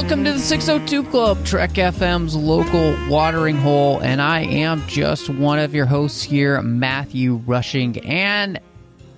[0.00, 5.58] Welcome to the 602 Club, Trek FM's local watering hole, and I am just one
[5.58, 8.58] of your hosts here, Matthew Rushing, and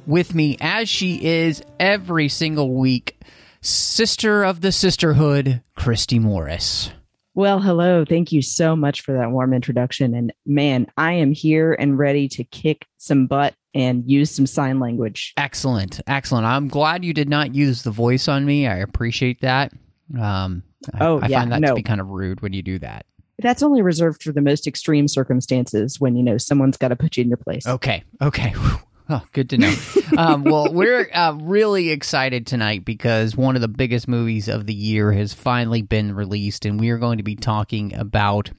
[0.09, 3.17] with me, as she is every single week,
[3.61, 6.91] sister of the sisterhood, Christy Morris.
[7.35, 8.05] Well, hello.
[8.05, 10.17] Thank you so much for that warm introduction.
[10.17, 14.81] And man, I am here and ready to kick some butt and use some sign
[14.81, 15.33] language.
[15.37, 16.45] Excellent, excellent.
[16.45, 18.67] I'm glad you did not use the voice on me.
[18.67, 19.73] I appreciate that.
[20.19, 20.63] Um,
[20.95, 21.69] I, Oh, I yeah, find that no.
[21.69, 23.07] to be kind of rude when you do that.
[23.39, 27.17] That's only reserved for the most extreme circumstances when, you know, someone's got to put
[27.17, 27.67] you in your place.
[27.67, 28.05] Okay.
[28.21, 28.55] Okay.
[29.09, 29.75] Oh, good to know.
[30.17, 34.73] um, well, we're uh, really excited tonight because one of the biggest movies of the
[34.73, 38.53] year has finally been released, and we are going to be talking about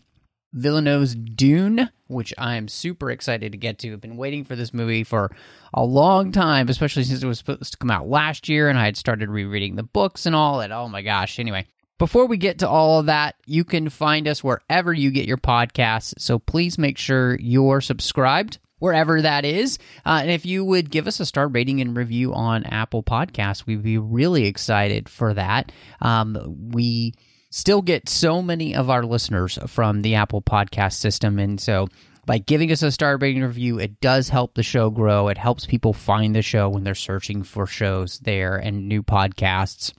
[0.53, 3.93] Villeneuve's Dune, which I am super excited to get to.
[3.93, 5.35] I've been waiting for this movie for
[5.73, 8.85] a long time, especially since it was supposed to come out last year, and I
[8.85, 10.61] had started rereading the books and all.
[10.61, 11.39] And oh my gosh!
[11.39, 11.65] Anyway,
[11.97, 15.37] before we get to all of that, you can find us wherever you get your
[15.37, 16.13] podcasts.
[16.19, 19.79] So please make sure you're subscribed wherever that is.
[20.05, 23.65] Uh, and if you would give us a star rating and review on Apple Podcasts,
[23.65, 25.71] we'd be really excited for that.
[26.01, 27.13] Um, we
[27.53, 31.37] still get so many of our listeners from the Apple Podcast system.
[31.37, 31.87] And so
[32.25, 35.27] by giving us a star rating review, it does help the show grow.
[35.27, 39.93] It helps people find the show when they're searching for shows there and new podcasts.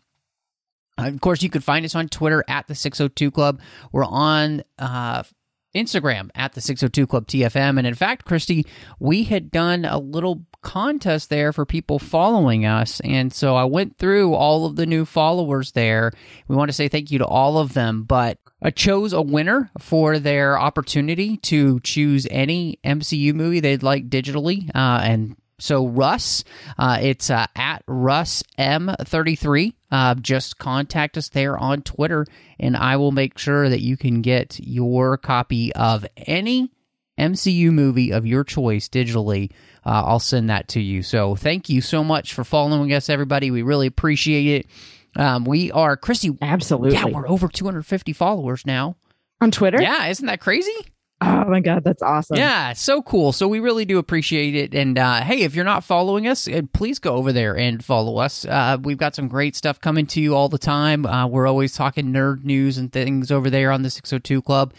[0.99, 3.61] Uh, Of course, you could find us on Twitter at the 602 Club.
[3.93, 5.23] We're on uh,
[5.77, 7.79] Instagram at the 602 Club TFM.
[7.79, 8.67] And in fact, Christy,
[8.99, 13.01] we had done a little contest there for people following us.
[13.05, 16.11] And so I went through all of the new followers there.
[16.49, 19.71] We want to say thank you to all of them, but I chose a winner
[19.79, 24.69] for their opportunity to choose any MCU movie they'd like digitally.
[24.75, 26.45] Uh, and so Russ,
[26.79, 29.75] uh, it's uh, at Russ M33.
[29.91, 32.27] Uh, just contact us there on Twitter,
[32.59, 36.73] and I will make sure that you can get your copy of any
[37.19, 39.51] MCU movie of your choice digitally.
[39.87, 41.03] Uh, I'll send that to you.
[41.03, 43.51] So thank you so much for following us, everybody.
[43.51, 44.67] We really appreciate it.
[45.21, 46.37] Um, we are Christy.
[46.43, 46.95] Absolutely.
[46.95, 48.97] Yeah, we're over 250 followers now.
[49.41, 49.81] on Twitter?
[49.81, 50.75] Yeah, isn't that crazy?
[51.21, 52.37] Oh my God, that's awesome.
[52.37, 53.33] Yeah, so cool.
[53.33, 54.75] So we really do appreciate it.
[54.75, 58.19] And uh, hey, if you're not following us, uh, please go over there and follow
[58.19, 58.45] us.
[58.45, 61.07] Uh, we've got some great stuff coming to you all the time.
[61.07, 64.75] Uh, we're always talking nerd news and things over there on the 602 Club.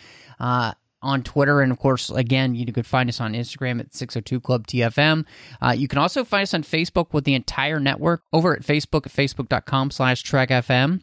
[1.06, 4.66] On Twitter, and of course, again, you could find us on Instagram at 602 Club
[4.66, 5.26] TFM.
[5.62, 9.06] Uh, you can also find us on Facebook with the entire network over at Facebook
[9.06, 11.02] at facebook.com slash Trek FM.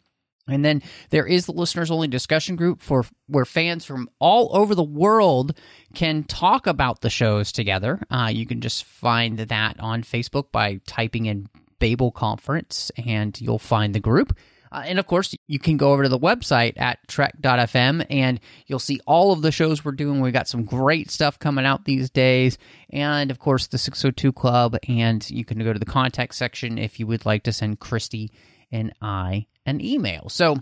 [0.48, 4.74] And then there is the listeners only discussion group for where fans from all over
[4.74, 5.56] the world
[5.94, 8.00] can talk about the shows together.
[8.10, 11.46] Uh, you can just find that on Facebook by typing in
[11.78, 14.36] Babel Conference and you'll find the group.
[14.72, 18.78] Uh, and of course, you can go over to the website at trek.fm and you'll
[18.78, 20.21] see all of the shows we're doing.
[20.21, 22.56] We've got some great stuff coming out these days.
[22.91, 24.78] And of course, the 602 Club.
[24.88, 28.33] And you can go to the contact section if you would like to send Christy
[28.71, 30.31] and I an email.
[30.31, 30.56] So,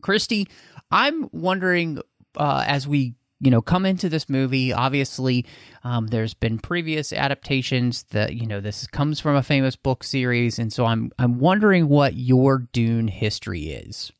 [0.00, 0.48] Christy,
[0.90, 1.98] I'm wondering
[2.36, 4.72] uh, as we you know come into this movie.
[4.72, 5.46] Obviously
[5.82, 10.58] um, there's been previous adaptations that you know this comes from a famous book series.
[10.58, 14.12] And so i'm i'm wondering what your dune history is.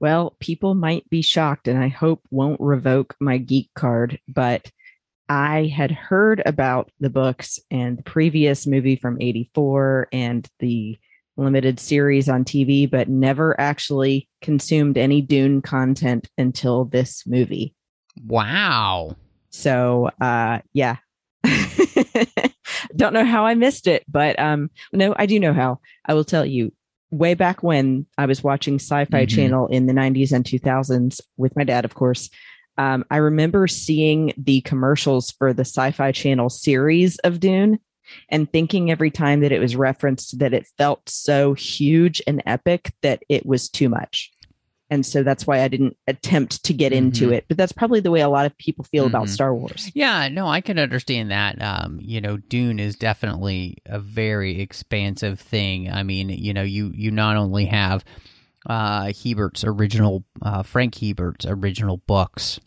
[0.00, 4.70] Well, people might be shocked, and I hope won't revoke my geek card, but
[5.28, 10.98] I had heard about the books and the previous movie from 84 and the
[11.36, 17.74] limited series on TV, but never actually consumed any Dune content until this movie.
[18.26, 19.14] Wow
[19.50, 20.96] So, uh, yeah.
[22.96, 25.80] Don't know how I missed it, but um, no, I do know how.
[26.04, 26.72] I will tell you.
[27.10, 29.28] Way back when I was watching Sci-Fi Mhm.
[29.30, 32.28] Channel in the 90s and 2000s with my dad, of course,
[32.76, 37.78] um, I remember seeing the commercials for the Sci-Fi Channel series of Dune,
[38.28, 42.92] and thinking every time that it was referenced that it felt so huge and epic
[43.02, 44.30] that it was too much.
[44.90, 47.32] And so that's why I didn't attempt to get into Mhm.
[47.34, 47.44] it.
[47.48, 49.30] But that's probably the way a lot of people feel about Mhm.
[49.30, 49.90] Star Wars.
[49.94, 51.60] Yeah, no, I can understand that.
[51.60, 55.90] Um, you know, Dune is definitely a very expansive thing.
[55.90, 58.02] I mean, you know, you you not only have
[58.66, 62.58] uh Herbert's original uh Frank Herbert's original books,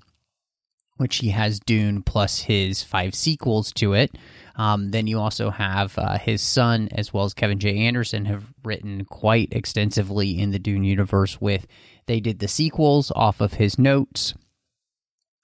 [0.98, 4.16] which he has Dune plus his five sequels to it.
[4.56, 7.78] Um, then you also have uh, his son, as well as Kevin J.
[7.88, 11.42] Anderson, have written quite extensively in the Dune universe.
[11.42, 11.66] With
[12.12, 14.34] they did the sequels off of his notes,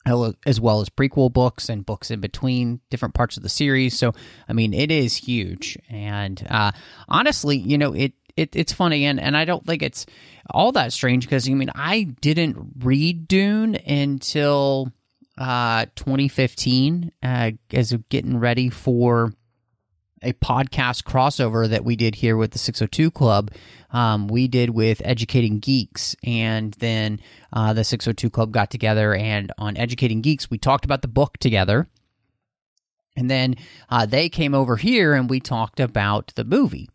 [0.06, 3.98] as well as prequel books and books in between different parts of the series.
[3.98, 4.12] So,
[4.50, 5.78] I mean, it is huge.
[5.90, 6.74] And uh,
[7.08, 10.06] honestly, you know, it, it it's funny, and, and I don't think it's
[10.50, 14.92] all that strange because I mean, I didn't read Dune until
[15.38, 19.32] uh, 2015 uh, as getting ready for
[20.22, 23.52] a podcast crossover that we did here with the 602 Club.
[23.92, 27.20] Um, we did with Educating Geeks, and then
[27.54, 31.38] uh, the 602 Club got together, and on Educating Geeks, we talked about the book
[31.38, 31.88] together.
[33.16, 33.56] And then
[33.90, 36.88] uh, they came over here and we talked about the movie.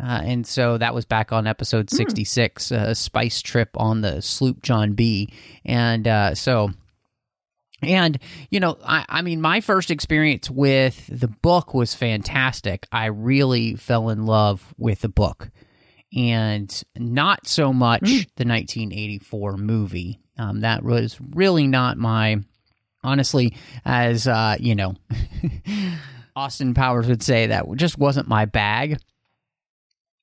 [0.00, 4.62] Uh, and so that was back on episode 66, uh, Spice Trip on the Sloop
[4.62, 5.32] John B.
[5.64, 6.70] And uh, so
[7.84, 8.18] and,
[8.50, 12.86] you know, I, I mean, my first experience with the book was fantastic.
[12.92, 15.50] I really fell in love with the book
[16.16, 18.28] and not so much Mm.
[18.36, 20.20] the 1984 movie.
[20.38, 22.38] Um, that was really not my,
[23.02, 23.54] honestly,
[23.84, 24.94] as, uh, you know,
[26.36, 28.98] Austin Powers would say, that just wasn't my bag.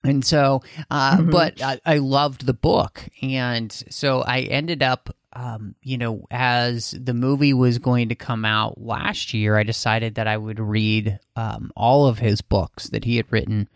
[0.04, 1.32] And so, uh, Mhm.
[1.32, 3.08] but I, I loved the book.
[3.22, 8.46] And so I ended up um, you know, as the movie was going to come
[8.46, 13.06] out last year, I decided that I would read um, all of his books that
[13.06, 13.70] he had written.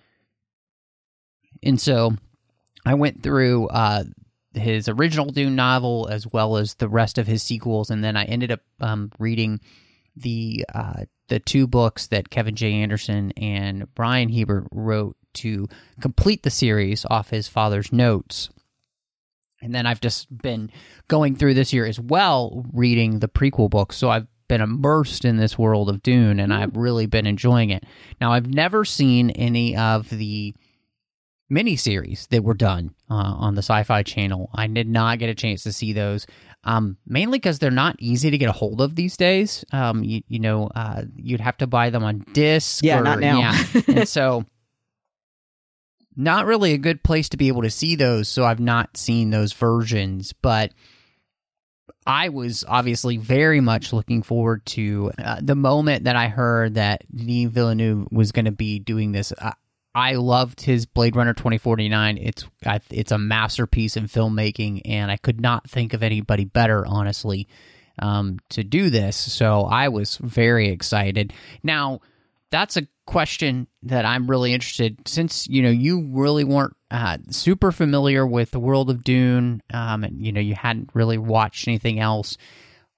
[1.64, 2.16] And so
[2.86, 4.04] I went through uh,
[4.54, 8.26] his original Dune novel as well as the rest of his sequels, and then I
[8.26, 9.60] ended up um, reading
[10.16, 12.74] the uh, the two books that Kevin J.
[12.74, 15.68] Anderson and Brian Herbert wrote to
[16.00, 18.50] complete the series off his father's notes.
[19.62, 20.70] And then I've just been
[21.08, 23.98] going through this year as well, reading the prequel books.
[23.98, 27.84] So I've been immersed in this world of Dune and I've really been enjoying it.
[28.22, 30.54] Now, I've never seen any of the
[31.52, 34.50] miniseries that were done uh, on the Sci Fi channel.
[34.54, 36.26] I did not get a chance to see those,
[36.64, 39.64] um, mainly because they're not easy to get a hold of these days.
[39.72, 42.84] Um, you, you know, uh, you'd have to buy them on disc.
[42.84, 43.40] Yeah, or- not now.
[43.40, 43.82] Yeah.
[43.88, 44.46] and so
[46.16, 49.30] not really a good place to be able to see those so i've not seen
[49.30, 50.72] those versions but
[52.06, 57.04] i was obviously very much looking forward to uh, the moment that i heard that
[57.14, 59.32] denis villeneuve was going to be doing this.
[59.32, 59.52] Uh,
[59.94, 65.18] i loved his blade runner 2049 it's I, it's a masterpiece in filmmaking and i
[65.18, 67.48] could not think of anybody better honestly
[67.98, 71.32] um, to do this so i was very excited.
[71.64, 72.02] Now
[72.52, 77.72] that's a question that I'm really interested since you know you really weren't uh, super
[77.72, 82.00] familiar with the world of Dune, um, and you know you hadn't really watched anything
[82.00, 82.38] else.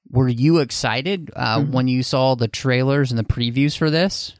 [0.10, 1.72] Were you excited uh, Mhm.
[1.72, 4.34] when you saw the trailers and the previews for this?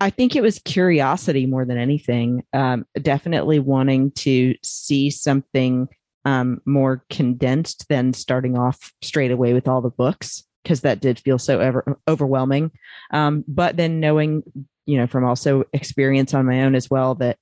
[0.00, 2.44] I think it was curiosity more than anything.
[2.52, 5.88] Um, definitely wanting to see something
[6.24, 11.18] um, more condensed than starting off straight away with all the books, because that did
[11.18, 12.70] feel so ever, overwhelming.
[13.12, 14.42] Um, but then knowing,
[14.88, 17.38] you know, from also experience on my own as well, that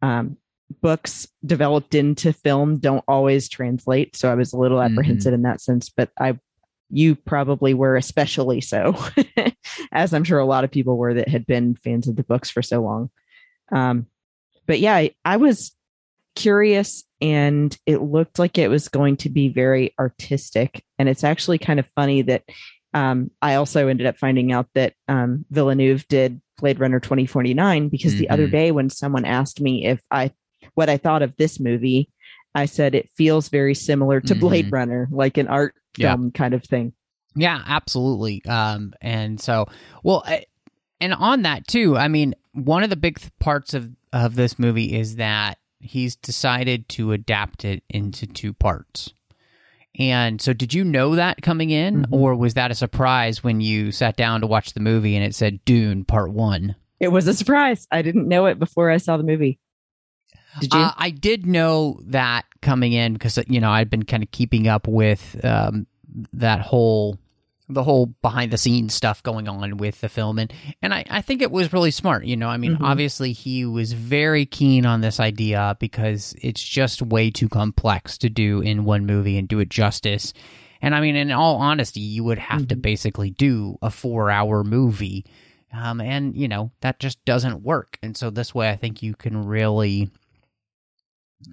[0.00, 0.36] um,
[0.80, 4.16] books developed into film don't always translate.
[4.16, 4.86] So I was a little Mhm.
[4.86, 6.38] apprehensive in that sense, but I
[6.90, 8.96] you probably were especially so
[9.92, 12.48] as i'm sure a lot of people were that had been fans of the books
[12.48, 13.10] for so long
[13.72, 14.06] um,
[14.66, 15.76] but yeah I, I was
[16.34, 21.58] curious and it looked like it was going to be very artistic and it's actually
[21.58, 22.44] kind of funny that
[22.94, 28.16] um, i also ended up finding out that um, villeneuve did blade runner 2049 because
[28.16, 28.52] the other Mhm.
[28.52, 30.30] day when someone asked me if i
[30.74, 32.08] what i thought of this movie
[32.54, 34.72] i said it feels very similar to blade Mhm.
[34.72, 36.14] runner like an art Yeah.
[36.14, 36.92] film kind of thing
[37.36, 38.44] Yeah, absolutely.
[38.46, 39.66] Um, and so,
[40.02, 40.46] well, I,
[41.00, 44.58] and on that too, I mean, one of the big th- parts of of this
[44.58, 49.12] movie is that he's decided to adapt it into two parts.
[49.98, 52.06] And so, did you know that coming in, Mhm.
[52.12, 55.34] or was that a surprise when you sat down to watch the movie and it
[55.34, 56.76] said Dune Part One?
[57.00, 57.86] It was a surprise.
[57.90, 59.58] I didn't know it before I saw the movie.
[60.60, 60.80] Did you?
[60.80, 64.66] Uh, I did know that coming in because you know I'd been kind of keeping
[64.68, 65.86] up with um,
[66.32, 67.18] that whole
[67.68, 71.20] the whole behind the scenes stuff going on with the film and and I, I
[71.20, 72.82] think it was really smart you know i mean Mhm.
[72.82, 78.30] obviously he was very keen on this idea because it's just way too complex to
[78.30, 80.32] do in one movie and do it justice
[80.80, 82.82] and i mean in all honesty you would have to Mhm.
[82.82, 85.26] basically do a four hour movie
[85.72, 89.14] um, and you know that just doesn't work and so this way i think you
[89.14, 90.10] can really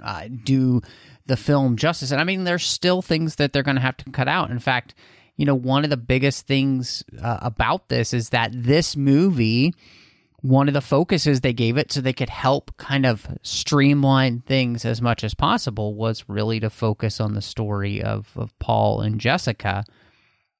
[0.03, 0.81] uh, do
[1.27, 2.09] the film justice.
[2.11, 4.49] And I mean, there's still things that they're going to have to cut out.
[4.49, 4.95] In fact,
[5.37, 9.73] you know, one of the biggest things uh, about this is that this movie,
[10.41, 14.85] one of the focuses they gave it so they could help kind of streamline things
[14.85, 19.19] as much as possible was really to focus on the story of, of Paul and
[19.19, 19.83] Jessica.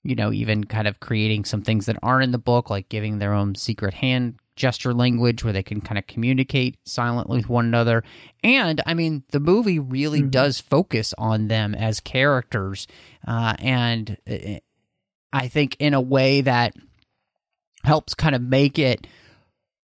[0.04, 3.18] You know, even kind of creating some things that aren't in the book, like giving
[3.18, 7.66] their own secret hand gesture language where they can kind of communicate silently with one
[7.66, 8.04] another.
[8.44, 10.32] And I mean, the movie really Mhm.
[10.32, 12.88] does focus on them as characters,
[13.28, 14.60] uh, and uh,
[15.36, 16.76] I think in a way that
[17.84, 19.06] helps kind of make it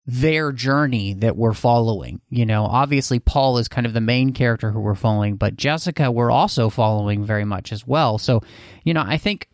[0.06, 2.20] their journey that we're following.
[2.30, 6.12] You know, obviously Paul is kind of the main character who we're following, but Jessica
[6.12, 8.18] we're also following very much as well.
[8.18, 8.42] So,
[8.84, 9.48] you know, I think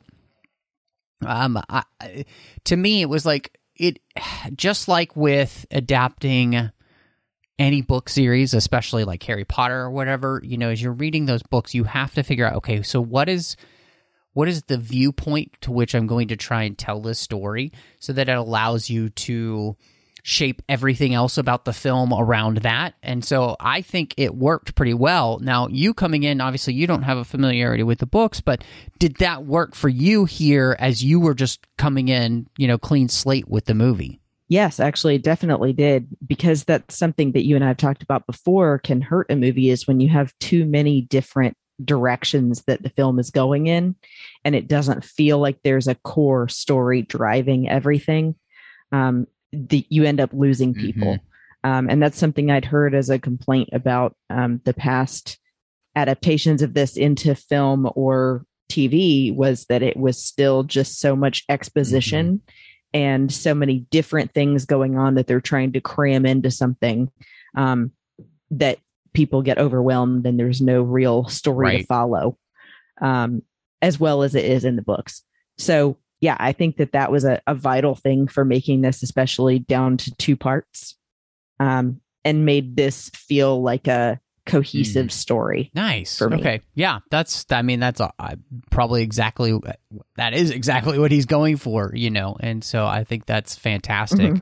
[1.25, 1.83] um I,
[2.65, 3.99] to me it was like it
[4.55, 6.71] just like with adapting
[7.59, 11.43] any book series, especially like Harry Potter or whatever, you know, as you're reading those
[11.43, 13.55] books, you have to figure out, okay, so what is
[14.33, 18.13] what is the viewpoint to which I'm going to try and tell this story so
[18.13, 19.77] that it allows you to
[20.23, 22.95] shape everything else about the film around that.
[23.03, 25.37] And so I think it worked pretty well.
[25.39, 28.63] Now, you coming in, obviously you don't have a familiarity with the books, but
[28.99, 33.09] did that work for you here as you were just coming in, you know, clean
[33.09, 34.21] slate with the movie?
[34.47, 38.25] Yes, actually, it definitely did because that's something that you and I have talked about
[38.25, 42.89] before can hurt a movie is when you have too many different directions that the
[42.89, 43.95] film is going in
[44.45, 48.35] and it doesn't feel like there's a core story driving everything.
[48.91, 51.17] Um, the, you end up losing people.
[51.63, 55.39] Um, and that's something I'd heard as a complaint about um, the past
[55.95, 61.43] adaptations of this into film or TV was that it was still just so much
[61.47, 62.41] exposition
[62.93, 67.11] and so many different things going on that they're trying to cram into something
[67.55, 67.91] um,
[68.51, 68.79] that
[69.13, 72.37] people get overwhelmed and there's no real story to follow
[73.01, 73.41] um,
[73.81, 75.23] as well as it is in the books.
[75.57, 79.59] So, yeah, I think that that was a, a vital thing for making this, especially
[79.59, 80.97] down to two parts,
[81.59, 85.69] um, and made this feel like a cohesive story.
[85.75, 86.21] Nice.
[86.21, 86.61] Okay.
[86.75, 87.45] Yeah, that's.
[87.49, 88.09] I mean, that's uh,
[88.71, 89.59] probably exactly
[90.15, 91.91] that is exactly what he's going for.
[91.93, 94.33] You know, and so I think that's fantastic.
[94.33, 94.41] Mhm.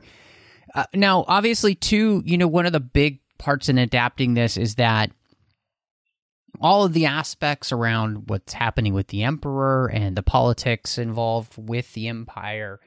[0.74, 4.76] Uh, now, obviously, too, you know, one of the big parts in adapting this is
[4.76, 5.12] that
[6.60, 11.92] all of the aspects around what's happening with the emperor and the politics involved with
[11.94, 12.80] the empire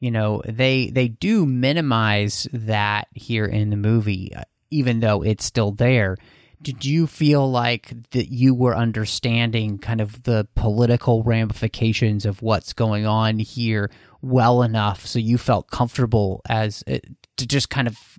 [0.00, 5.44] you know they they do minimize that here in the movie uh, even though it's
[5.44, 6.16] still there.
[6.62, 12.72] Did you feel like that you were understanding kind of the political ramifications of what's
[12.72, 13.90] going on here
[14.22, 16.98] well enough so you felt comfortable as uh,
[17.36, 18.15] to just kind of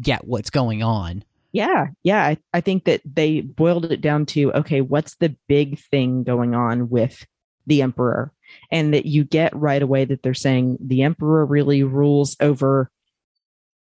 [0.00, 1.24] get what's going on
[1.56, 2.22] Yeah, yeah.
[2.22, 6.54] I, I think that they boiled it down to okay, what's the big thing going
[6.54, 7.26] on with
[7.66, 8.30] the emperor?
[8.70, 12.90] And that you get right away that they're saying the emperor really rules over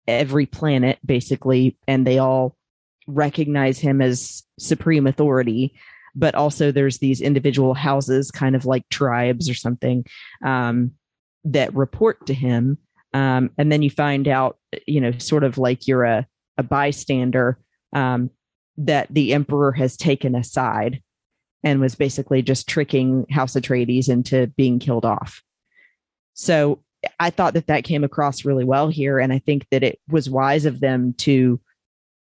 [0.07, 2.55] every planet, basically, and they all
[3.07, 5.73] recognize him as supreme authority.
[6.15, 10.05] But also, there's these individual houses, kind of like tribes or something,
[10.45, 10.91] um,
[11.43, 12.77] that report to him.
[13.13, 17.57] Um, and then you find out, you know, sort of like you're a a bystander
[17.93, 18.29] um,
[18.77, 21.01] that the emperor has taken aside
[21.63, 25.41] and was basically just tricking House Atreides into being killed off.
[26.33, 26.83] So
[27.19, 30.29] I thought that that came across really well here, and I think that it was
[30.29, 31.59] wise of them to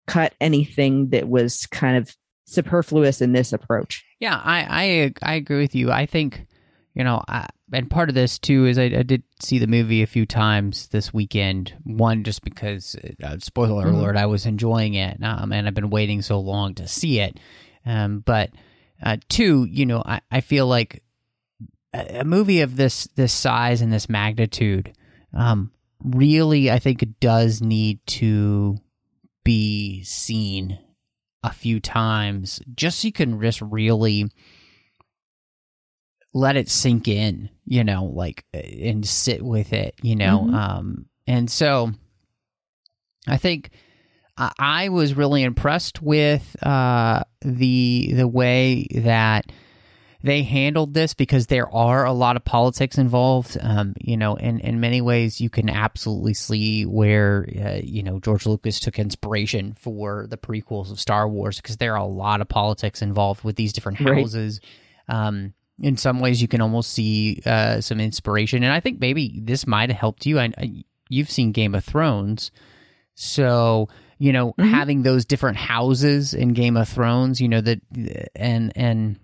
[0.07, 4.03] cut anything that was kind of superfluous in this approach.
[4.19, 5.91] Yeah, I I I agree with you.
[5.91, 6.45] I think
[6.93, 10.03] you know, I, and part of this too is I, I did see the movie
[10.03, 11.73] a few times this weekend.
[11.83, 13.93] One just because, uh, spoiler Mhm.
[13.95, 17.39] alert, I was enjoying it, um, and I've been waiting so long to see it.
[17.85, 18.51] Um, but
[19.01, 21.03] uh, two, you know, I, I feel like
[21.93, 24.93] a, a movie of this this size and this magnitude,
[25.33, 25.71] um,
[26.03, 28.77] really, I think it does need to
[29.43, 30.77] be seen
[31.43, 34.29] a few times just so you can just really
[36.33, 40.47] let it sink in, you know, like and sit with it, you know.
[40.49, 40.53] Mhm.
[40.53, 41.91] Um and so
[43.27, 43.69] I think
[44.37, 49.45] I, I was really impressed with uh the the way that
[50.25, 53.57] they handled this because there are a lot of politics involved.
[53.59, 58.21] Um, you know, in in many ways, you can absolutely see where uh, you know
[58.21, 62.39] George Lucas took inspiration for the prequels of Star Wars because there are a lot
[62.39, 64.17] of politics involved with these different Right.
[64.19, 64.61] houses.
[65.09, 69.39] Um, in some ways, you can almost see uh, some inspiration, and I think maybe
[69.43, 70.39] this might have helped you.
[70.39, 72.49] I, I, you've seen Game of Thrones,
[73.15, 74.71] so you know Mhm.
[74.71, 77.81] having those different houses in Game of Thrones, you know that,
[78.35, 79.19] and and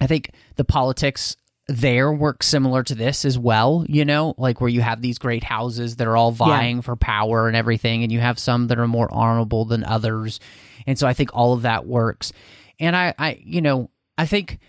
[0.00, 1.36] I think the politics
[1.68, 5.42] there work similar to this as well, you know, like where you have these great
[5.42, 8.86] houses that are all vying for power and everything, and you have some that are
[8.86, 10.38] more honorable than others.
[10.86, 12.32] And so I think all of that works.
[12.78, 14.60] And I, I you know, I think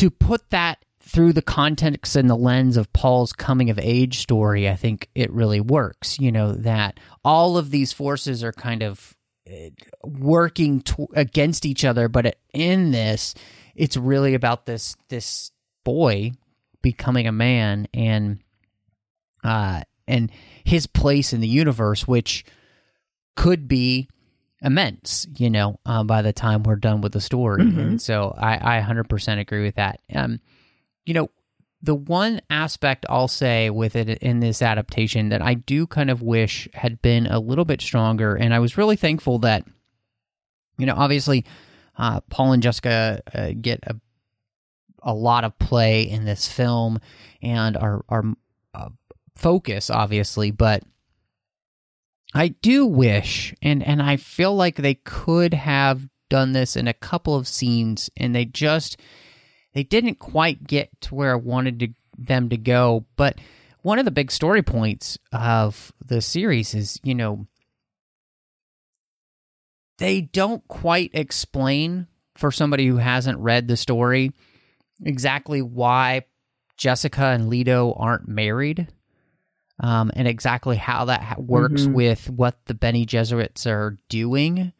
[0.00, 4.66] to put that through the context and the lens of Paul's coming of age story,
[4.66, 6.18] I think it really works.
[6.18, 9.14] You know, that all of these forces are kind of
[9.46, 9.68] uh,
[10.02, 13.34] working to- against each other, but in this,
[13.74, 15.50] it's really about this this
[15.84, 16.32] boy
[16.80, 18.38] becoming a man and
[19.44, 20.32] uh and
[20.64, 22.44] his place in the universe which
[23.36, 24.08] could be
[24.62, 27.78] immense you know uh, by the time we're done with the story Mhm.
[27.78, 30.38] and so i i 100% agree with that um
[31.06, 31.30] you know
[31.82, 36.20] the one aspect i'll say with it in this adaptation that i do kind of
[36.22, 39.64] wish had been a little bit stronger and i was really thankful that
[40.78, 41.44] you know obviously
[41.98, 43.94] uh, Paul and Jessica uh, get a
[45.02, 46.98] a lot of play in this film
[47.42, 48.24] and are are
[48.74, 48.88] uh,
[49.36, 50.82] focus obviously, but
[52.34, 56.94] I do wish and and I feel like they could have done this in a
[56.94, 59.00] couple of scenes and they just
[59.74, 63.38] they didn't quite get to where I wanted to, them to go, but
[63.82, 67.46] one of the big story points of the series is, you know,
[69.98, 72.06] they don't quite explain
[72.36, 74.32] for somebody who hasn't read the story
[75.02, 76.24] exactly why
[76.76, 78.88] Jessica and Leto aren't married.
[79.82, 81.94] Um, and exactly how that ha- works Mhm.
[81.94, 84.72] with what the Bene Gesserits are doing,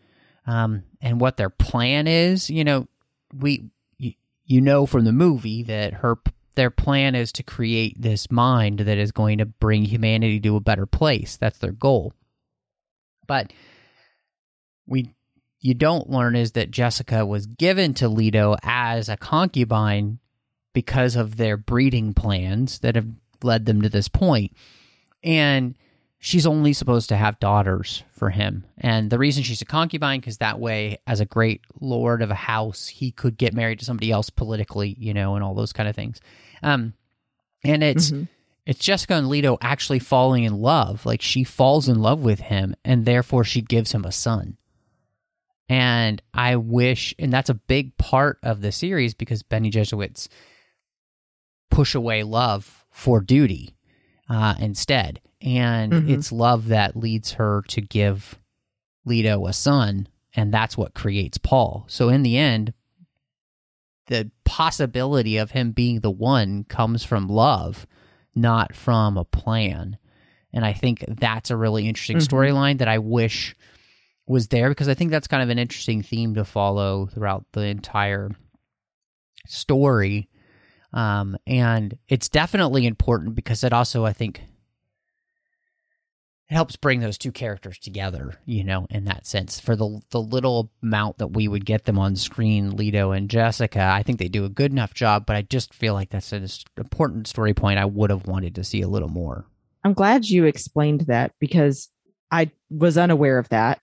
[0.47, 2.50] um, and what their plan is.
[2.50, 2.87] You know,
[3.33, 4.12] we you,
[4.45, 6.19] you know from the movie that her
[6.54, 10.61] their plan is to create this mind that is going to bring humanity to a
[10.61, 11.37] better place.
[11.38, 12.12] That's their goal.
[13.26, 13.52] But
[14.87, 15.14] we
[15.61, 20.19] you don't learn is that Jessica was given to Leto as a concubine
[20.75, 23.08] because of their breeding plans that have
[23.43, 24.52] led them to this point.
[25.23, 25.75] And
[26.19, 28.65] she's only supposed to have daughters for him.
[28.78, 32.35] And the reason she's a concubine because that way as a great lord of a
[32.35, 35.89] house, he could get married to somebody else politically, you know, and all those kind
[35.89, 36.21] of things.
[36.63, 36.95] Um
[37.65, 38.28] and it's Mhm.
[38.67, 41.04] it's Jessica and Leto actually falling in love.
[41.06, 44.56] Like she falls in love with him, and therefore she gives him a son.
[45.69, 50.28] And I wish, and that's a big part of the series because Bene Gesserits
[51.71, 53.75] push away love for duty
[54.30, 55.21] uh, instead.
[55.43, 56.08] And Mhm.
[56.10, 58.38] it's love that leads her to give
[59.04, 61.84] Leto a son, and that's what creates Paul.
[61.88, 62.73] So in the end,
[64.06, 67.86] the possibility of him being the one comes from love,
[68.34, 69.99] not from a plan.
[70.52, 72.26] And I think that's a really interesting Mhm.
[72.28, 73.54] storyline that I wish
[74.26, 77.62] was there because I think that's kind of an interesting theme to follow throughout the
[77.62, 78.30] entire
[79.47, 80.28] story.
[80.92, 84.42] Um, and it's definitely important because it also, I think,
[86.50, 89.60] it helps bring those two characters together, you know, in that sense.
[89.60, 93.80] For the the little amount that we would get them on screen, Leto and Jessica,
[93.80, 96.46] I think they do a good enough job, but I just feel like that's an
[96.76, 99.46] important story point I would have wanted to see a little more.
[99.84, 101.88] I'm glad you explained that because
[102.32, 103.80] I was unaware of that.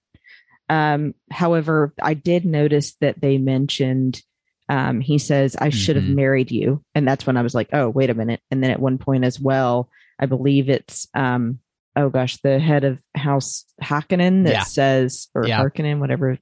[0.69, 4.21] Um, however, I did notice that they mentioned
[4.69, 6.15] um, he says, I should have Mhm.
[6.15, 6.83] married you.
[6.95, 8.41] And that's when I was like, oh, wait a minute.
[8.51, 11.59] And then at one point as well, I believe it's um,
[11.95, 14.63] oh gosh, the head of House Hakkinen that Yeah.
[14.63, 15.59] says or Yeah.
[15.59, 16.37] Harkonnen, whatever.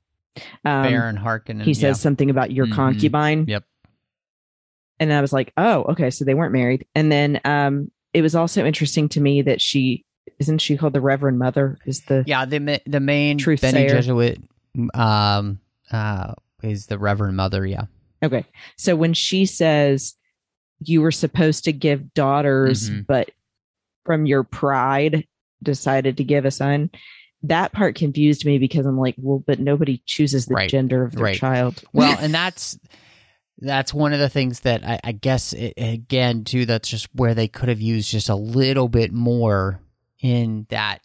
[0.65, 1.63] Um, Baron Harkonnen.
[1.63, 2.73] he says something about your Mhm.
[2.73, 3.45] concubine.
[3.47, 3.63] Yep.
[4.99, 6.85] And I was like, oh, okay, so they weren't married.
[6.95, 10.03] And then um, it was also interesting to me that she
[10.39, 11.77] isn't she called the Reverend Mother?
[11.85, 13.87] Is the Yeah, the the main Truth Benny.
[13.87, 14.39] Jesuit
[14.93, 15.59] um
[15.91, 16.33] uh
[16.63, 17.85] is the Reverend Mother, yeah.
[18.23, 18.45] Okay?
[18.77, 20.15] So when she says
[20.79, 23.05] you were supposed to give daughters, Mhm.
[23.07, 23.31] but
[24.05, 25.25] from your pride
[25.63, 26.89] decided to give a son.
[27.43, 30.69] That part confused me because I'm like, well, but nobody chooses the Right.
[30.69, 31.37] gender of their Right.
[31.37, 31.81] child.
[31.93, 32.77] Well, and that's
[33.59, 36.65] that's one of the things that I, I guess it, again too.
[36.65, 39.79] That's just where they could have used just a little bit more
[40.21, 40.99] in that.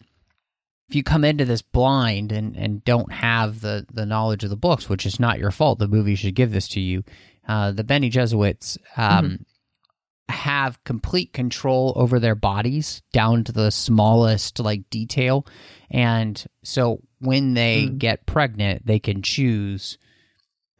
[0.91, 4.57] If you come into this blind and, and don't have the, the knowledge of the
[4.57, 7.05] books, which is not your fault, the movie should give this to you.
[7.47, 9.45] uh, the Bene Gesserits um,
[10.27, 15.45] have complete control over their bodies down to the smallest like detail,
[15.89, 17.97] and so when they Mm.
[17.97, 19.97] get pregnant, they can choose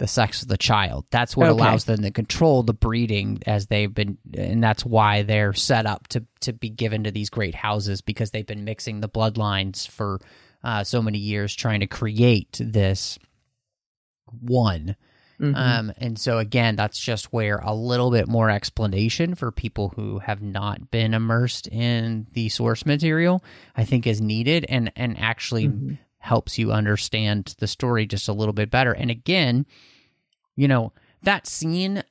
[0.01, 1.05] the sex of the child.
[1.11, 1.59] That's what Okay.
[1.61, 6.07] allows them to control the breeding as they've been, and that's why they're set up
[6.07, 10.19] to to be given to these great houses because they've been mixing the bloodlines for
[10.63, 13.19] uh, so many years, trying to create this
[14.39, 14.95] one.
[15.39, 15.55] Mhm.
[15.55, 20.19] Um, and so again, that's just where a little bit more explanation for people who
[20.19, 23.43] have not been immersed in the source material,
[23.75, 25.97] I think, is needed, and and actually Mhm.
[26.19, 28.93] helps you understand the story just a little bit better.
[28.93, 29.65] And again,
[30.55, 32.03] you know that scene,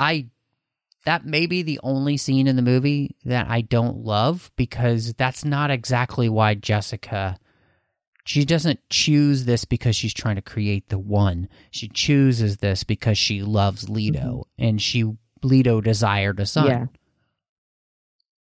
[0.00, 0.26] I
[1.04, 5.44] that may be the only scene in the movie that I don't love because that's
[5.44, 7.38] not exactly why Jessica
[8.24, 11.48] she doesn't choose this because she's trying to create the one.
[11.70, 15.10] She chooses this because she loves Leto and she
[15.42, 16.66] Leto desired a son.
[16.66, 16.86] Yeah.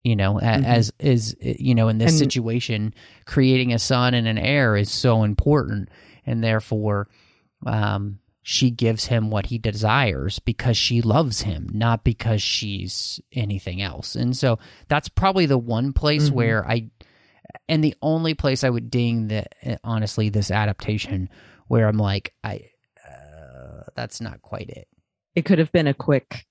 [0.03, 0.63] You know, Mhm.
[0.65, 2.93] as is you know in this And- situation,
[3.25, 5.89] creating a son and an heir is so important,
[6.25, 7.07] and therefore,
[7.65, 8.17] um,
[8.49, 14.15] she gives him what he desires because she loves him, not because she's anything else.
[14.15, 14.57] And so
[14.87, 16.33] that's probably the one place Mhm.
[16.33, 16.89] where I,
[17.67, 21.27] and the only place I would ding that honestly this adaptation
[21.67, 22.69] where I'm like I,
[23.05, 24.87] uh, that's not quite it.
[25.35, 26.45] It could have been a quick,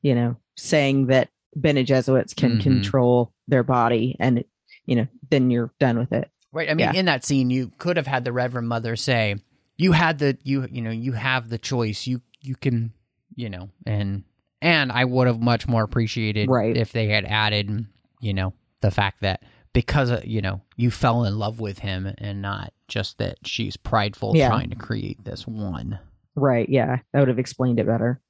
[0.00, 1.28] you know, saying that
[1.60, 2.62] Bene Gesserits can Mhm.
[2.62, 4.42] control their body and,
[4.86, 6.30] you know, then you're done with it.
[6.50, 6.70] Right.
[6.70, 6.98] I mean, Yeah.
[6.98, 9.36] in that scene, you could have had the Reverend Mother say,
[9.76, 12.06] "You had the you you know you have the choice.
[12.06, 12.92] You you can
[13.34, 14.24] you know and
[14.60, 16.76] and I would have much more appreciated Right.
[16.76, 17.86] if they had added
[18.20, 22.12] you know the fact that because uh, you know you fell in love with him
[22.18, 24.48] and not just that she's prideful Yeah.
[24.48, 25.98] trying to create this one.
[26.34, 26.68] Right.
[26.68, 26.98] Yeah.
[27.12, 28.20] That would have explained it better.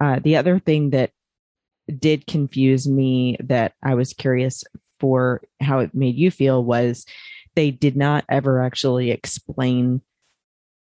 [0.00, 1.12] Uh, the other thing that
[1.98, 4.64] did confuse me that I was curious
[4.98, 7.06] for how it made you feel was
[7.54, 10.00] they did not ever actually explain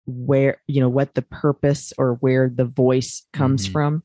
[0.06, 3.72] where, you know, what the purpose or where the voice comes Mhm.
[3.72, 4.02] from.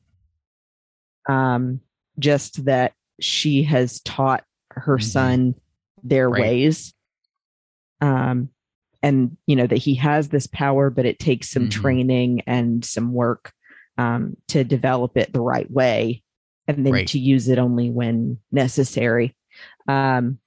[1.28, 1.80] Um,
[2.18, 5.02] just that she has taught her Mhm.
[5.02, 5.54] son
[6.02, 6.40] their Right.
[6.40, 6.94] ways.
[8.00, 8.48] Um,
[9.02, 11.70] and you know that he has this power, but it takes some Mhm.
[11.70, 13.52] training and some work
[13.98, 16.22] um, to develop it the right way,
[16.66, 17.06] and then Right.
[17.08, 19.36] to use it only when necessary.
[19.86, 20.38] Um,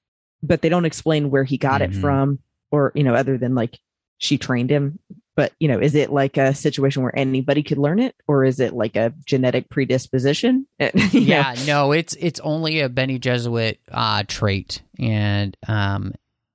[0.41, 2.39] but they don't explain where he got it from,
[2.71, 3.77] or you know, other than like
[4.17, 4.99] she trained him.
[5.35, 8.59] But you know, is it like a situation where anybody could learn it, or is
[8.61, 10.65] it like a genetic predisposition?
[10.79, 11.09] You know?
[11.11, 16.13] yeah, no, it's it's only a Bene Gesserit uh, trait, and um,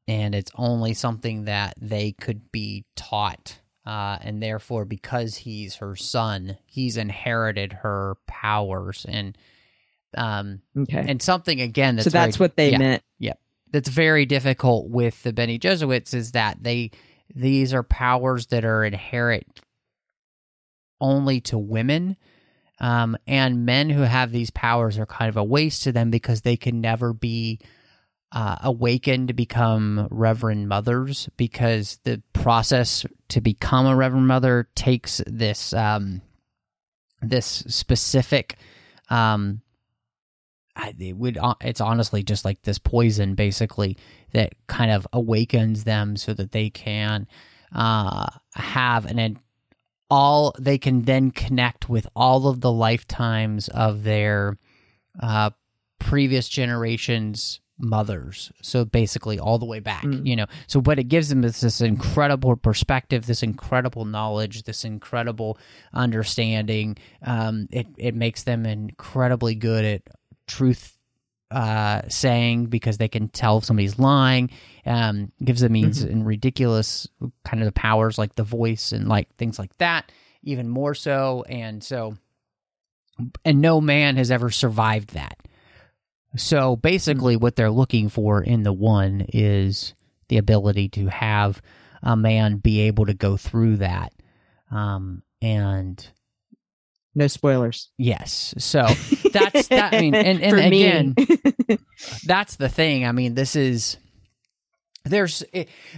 [0.08, 5.94] and it's only something that they could be taught, uh, and therefore, because he's her
[5.94, 9.36] son, he's inherited her powers, and
[10.16, 11.04] um, Okay.
[11.06, 13.02] and something again that's so that's very- what they yeah, meant.
[13.72, 16.90] that's very difficult with the Bene Gesserits is that they
[17.34, 19.60] these are powers that are inherent
[21.00, 22.16] only to women.
[22.78, 26.40] Um, and men who have these powers are kind of a waste to them because
[26.40, 27.60] they can never be
[28.32, 35.20] uh, awakened to become reverend mothers because the process to become a reverend mother takes
[35.26, 36.22] this um,
[37.20, 38.56] this specific
[39.10, 39.60] um,
[40.98, 43.96] it would uh, it's honestly just like this poison basically
[44.32, 47.26] that kind of awakens them so that they can
[47.74, 49.38] uh, have an an
[50.10, 54.58] all they can then connect with all of the lifetimes of their
[55.22, 55.50] uh,
[56.00, 58.52] previous generations mothers.
[58.60, 60.26] So basically all the way back Mm.
[60.26, 60.46] you know?
[60.66, 65.58] So what it gives them is this incredible perspective this incredible knowledge this incredible
[65.94, 66.98] understanding.
[67.22, 70.02] Um, it, it makes them incredibly good at
[70.50, 70.96] truth
[71.50, 74.50] uh, saying because they can tell if somebody's lying.
[74.86, 77.08] Um, gives them means and ridiculous
[77.44, 80.10] kind of the powers like the voice and like things like that,
[80.42, 81.44] even more so.
[81.48, 82.14] And so,
[83.44, 85.38] and no man has ever survived that.
[86.36, 89.94] So basically, what they're looking for in the one is
[90.28, 91.60] the ability to have
[92.02, 94.12] a man be able to go through that.
[94.70, 96.06] Um, and
[97.14, 97.90] No spoilers.
[97.98, 98.86] yes, so
[99.32, 99.94] that's that.
[99.94, 101.14] I mean, and, and again,
[102.24, 103.04] that's the thing.
[103.04, 103.96] I mean, this is
[105.04, 105.42] there's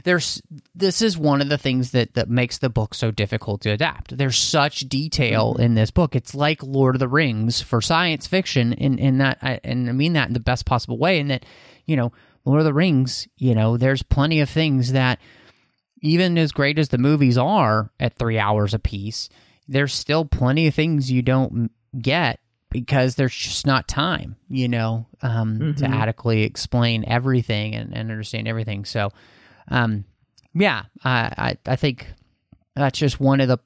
[0.05, 0.41] there's
[0.75, 4.17] this is one of the things that that makes the book so difficult to adapt.
[4.17, 5.63] There's such detail mm-hmm.
[5.63, 6.15] in this book.
[6.15, 9.93] It's like Lord of the Rings for science fiction, in in that, I, and I
[9.93, 11.19] mean that in the best possible way.
[11.19, 11.45] In that,
[11.85, 12.13] you know,
[12.45, 15.19] Lord of the Rings, you know, there's plenty of things that
[16.01, 19.29] even as great as the movies are at three hours a piece,
[19.69, 25.07] there's still plenty of things you don't get because there's just not time, you know,
[25.21, 25.73] um, mm-hmm.
[25.75, 28.85] to adequately explain everything and, and understand everything.
[28.85, 29.11] So,
[29.69, 30.05] um,
[30.55, 31.33] yeah, I,
[31.67, 32.07] I, I think
[32.75, 33.59] that's just one of the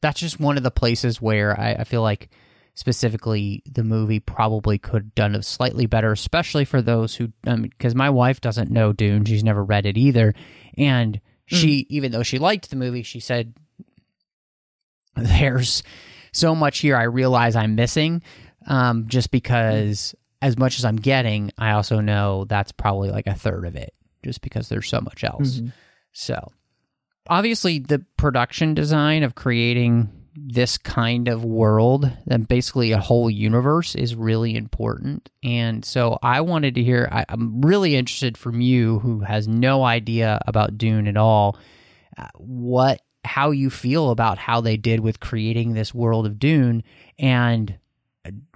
[0.00, 2.30] that's just one of the places where I, I feel like
[2.74, 7.94] specifically the movie probably could have done it slightly better, especially for those who because
[7.94, 10.34] my wife doesn't know Dune, she's never read it either,
[10.76, 11.86] and she mm.
[11.90, 13.54] even though she liked the movie, she said
[15.16, 15.82] there's
[16.32, 18.22] so much here I realize I'm missing,
[18.66, 23.34] um, just because as much as I'm getting, I also know that's probably like a
[23.34, 23.94] third of it,
[24.24, 25.56] just because there's so much else.
[25.56, 25.68] Mm-hmm.
[26.12, 26.52] So
[27.28, 33.94] obviously the production design of creating this kind of world and basically a whole universe
[33.94, 35.30] is really important.
[35.42, 39.84] And so I wanted to hear, I, am really interested from you who has no
[39.84, 41.58] idea about Dune at all,
[42.16, 46.82] uh, what, how you feel about how they did with creating this world of Dune
[47.18, 47.78] and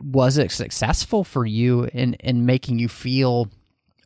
[0.01, 3.51] was it successful for you in, in making you feel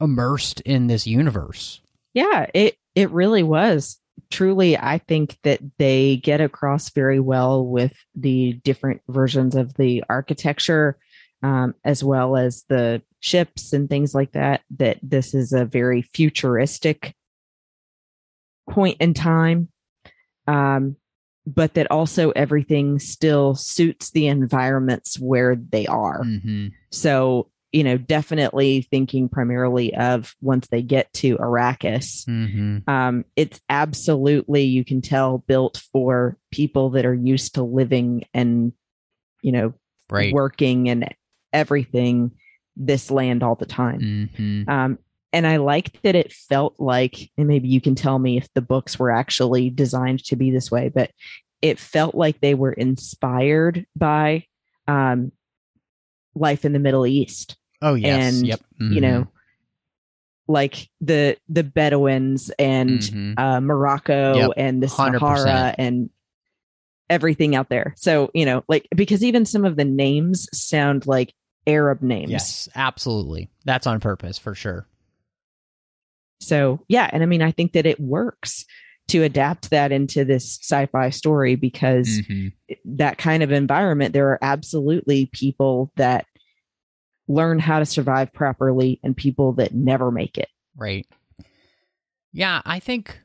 [0.01, 1.81] immersed in this universe?
[2.15, 3.99] Yeah, it, it really was
[4.31, 10.05] truly, I think that they get across very well with the different versions of the
[10.09, 10.99] architecture,
[11.43, 16.03] um, as well as the ships and things like that, that this is a very
[16.03, 17.15] futuristic
[18.69, 19.69] point in time.
[20.47, 20.97] Um,
[21.47, 26.23] but that also everything still suits the environments where they are.
[26.23, 26.69] Mm-hmm.
[26.91, 32.25] So you know, definitely thinking primarily of once they get to Arrakis.
[32.25, 32.91] Mm-hmm.
[32.91, 38.73] Um, it's absolutely, you can tell, built for people that are used to living and,
[39.43, 39.75] you know,
[40.11, 40.33] right.
[40.33, 41.15] working and
[41.53, 42.33] everything
[42.77, 44.01] this land all the time.
[44.01, 44.69] Mm-hmm.
[44.69, 44.99] Um,
[45.33, 48.63] and I liked that it felt like, and maybe you can tell me if the
[48.63, 51.11] books were actually designed to be this way, but
[51.63, 54.47] it felt like they were inspired by
[54.89, 55.33] um,
[56.35, 57.57] life in the Middle East.
[57.83, 58.61] Oh yes, and yep.
[58.81, 58.93] Mm-hmm.
[58.93, 59.29] you know,
[60.49, 63.39] like the the Bedouins and mm-hmm.
[63.39, 64.51] uh, Morocco yep.
[64.57, 65.19] and the 100%.
[65.19, 66.11] Sahara and
[67.09, 67.95] everything out there.
[67.97, 71.33] So you know, like because even some of the names sound like
[71.67, 72.31] Arab names.
[72.31, 73.49] Yes, absolutely.
[73.65, 74.87] That's on purpose for sure.
[76.41, 78.65] So yeah, and I mean, I think that it works
[79.09, 82.49] to adapt that into this sci-fi story because mm-hmm.
[82.97, 86.27] that kind of environment there are absolutely people that
[87.27, 90.49] learn how to survive properly and people that never make it.
[90.77, 91.07] Right.
[92.33, 93.21] Yeah, I think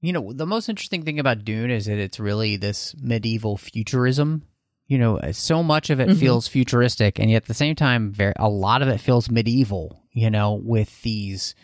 [0.00, 4.42] you know, the most interesting thing about Dune is that it's really this medieval futurism.
[4.86, 6.18] You know, so much of it mm-hmm.
[6.18, 10.04] feels futuristic and yet at the same time very a lot of it feels medieval,
[10.12, 11.54] you know, with these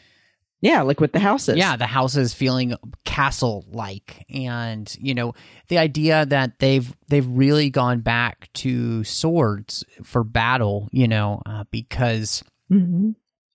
[0.61, 1.57] yeah, like with the houses.
[1.57, 5.35] Yeah, the houses feeling castle like and you know,
[5.68, 11.64] the idea that they've they've really gone back to swords for battle, you know, uh,
[11.70, 13.12] because mm-hmm.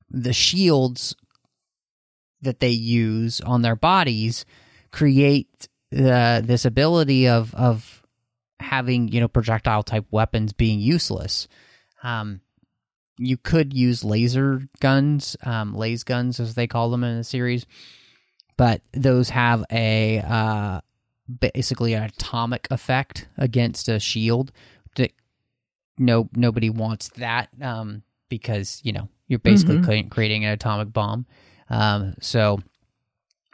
[0.09, 1.15] the shields
[2.41, 4.45] that they use on their bodies
[4.91, 8.01] create uh, this ability of of
[8.59, 11.47] having, you know, projectile type weapons being useless.
[12.01, 12.41] Um
[13.17, 17.65] you could use laser guns, um, laser guns as they call them in the series,
[18.57, 20.81] but those have a uh,
[21.39, 24.51] basically an atomic effect against a shield.
[25.97, 30.09] No, nobody wants that um, because you know you're basically mm-hmm.
[30.09, 31.25] creating an atomic bomb.
[31.69, 32.59] Um, so,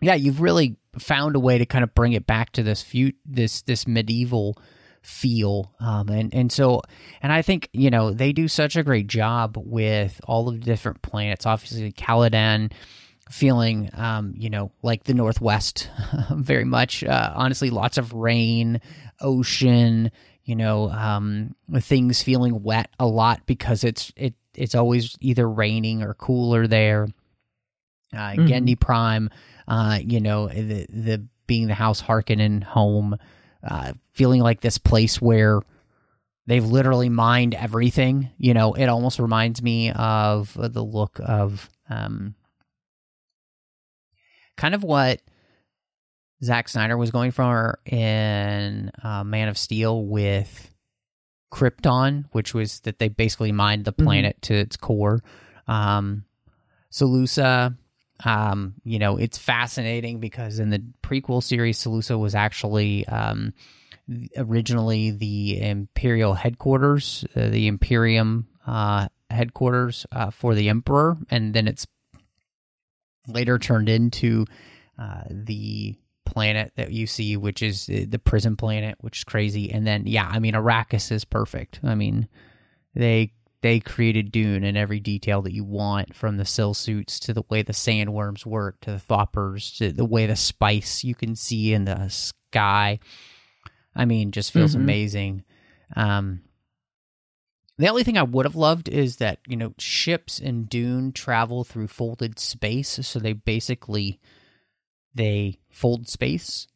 [0.01, 3.13] yeah, you've really found a way to kind of bring it back to this few
[3.25, 4.57] this this medieval
[5.01, 5.73] feel.
[5.79, 6.81] Um, and, and so,
[7.21, 10.65] and I think, you know, they do such a great job with all of the
[10.65, 11.45] different planets.
[11.45, 12.71] Obviously, Caladan
[13.29, 15.89] feeling, um, you know, like the Northwest
[16.31, 17.03] very much.
[17.03, 18.81] Uh, honestly, lots of rain,
[19.19, 20.11] ocean,
[20.43, 26.03] you know, um, things feeling wet a lot because it's, it, it's always either raining
[26.03, 27.07] or cooler there.
[28.13, 28.47] Uh, mm-hmm.
[28.47, 29.29] Giedi Prime,
[29.67, 33.17] uh, you know, the, the being the house Harkonnen home,
[33.63, 35.61] uh, feeling like this place where
[36.47, 38.29] they've literally mined everything.
[38.37, 42.35] You know, it almost reminds me of the look of um,
[44.57, 45.21] kind of what
[46.43, 50.69] Zack Snyder was going for in uh, Man of Steel with
[51.53, 54.03] Krypton, which was that they basically mined the mm-hmm.
[54.03, 54.53] planet mm-hmm.
[54.53, 55.21] to its core.
[55.67, 56.25] Um,
[56.91, 57.77] Salusa,
[58.25, 63.53] um, you know, it's fascinating because in the prequel series, Salusa was actually um,
[64.37, 71.67] originally the imperial headquarters, uh, the Imperium uh, headquarters uh, for the emperor, and then
[71.67, 71.87] it's
[73.27, 74.45] later turned into
[74.97, 79.71] uh, the planet that you see, which is the prison planet, which is crazy.
[79.71, 81.79] And then, yeah, I mean, Arrakis is perfect.
[81.83, 82.27] I mean,
[82.95, 87.43] they they created Dune in every detail that you want, from the stillsuits to the
[87.49, 91.73] way the sandworms work, to the thopters, to the way the spice you can see
[91.73, 92.99] in the sky.
[93.95, 94.81] I mean, just feels Mhm.
[94.81, 95.43] amazing.
[95.95, 96.41] Um,
[97.77, 101.63] the only thing I would have loved is that you know ships in Dune travel
[101.63, 104.19] through folded space, so they basically
[105.13, 106.67] they fold space,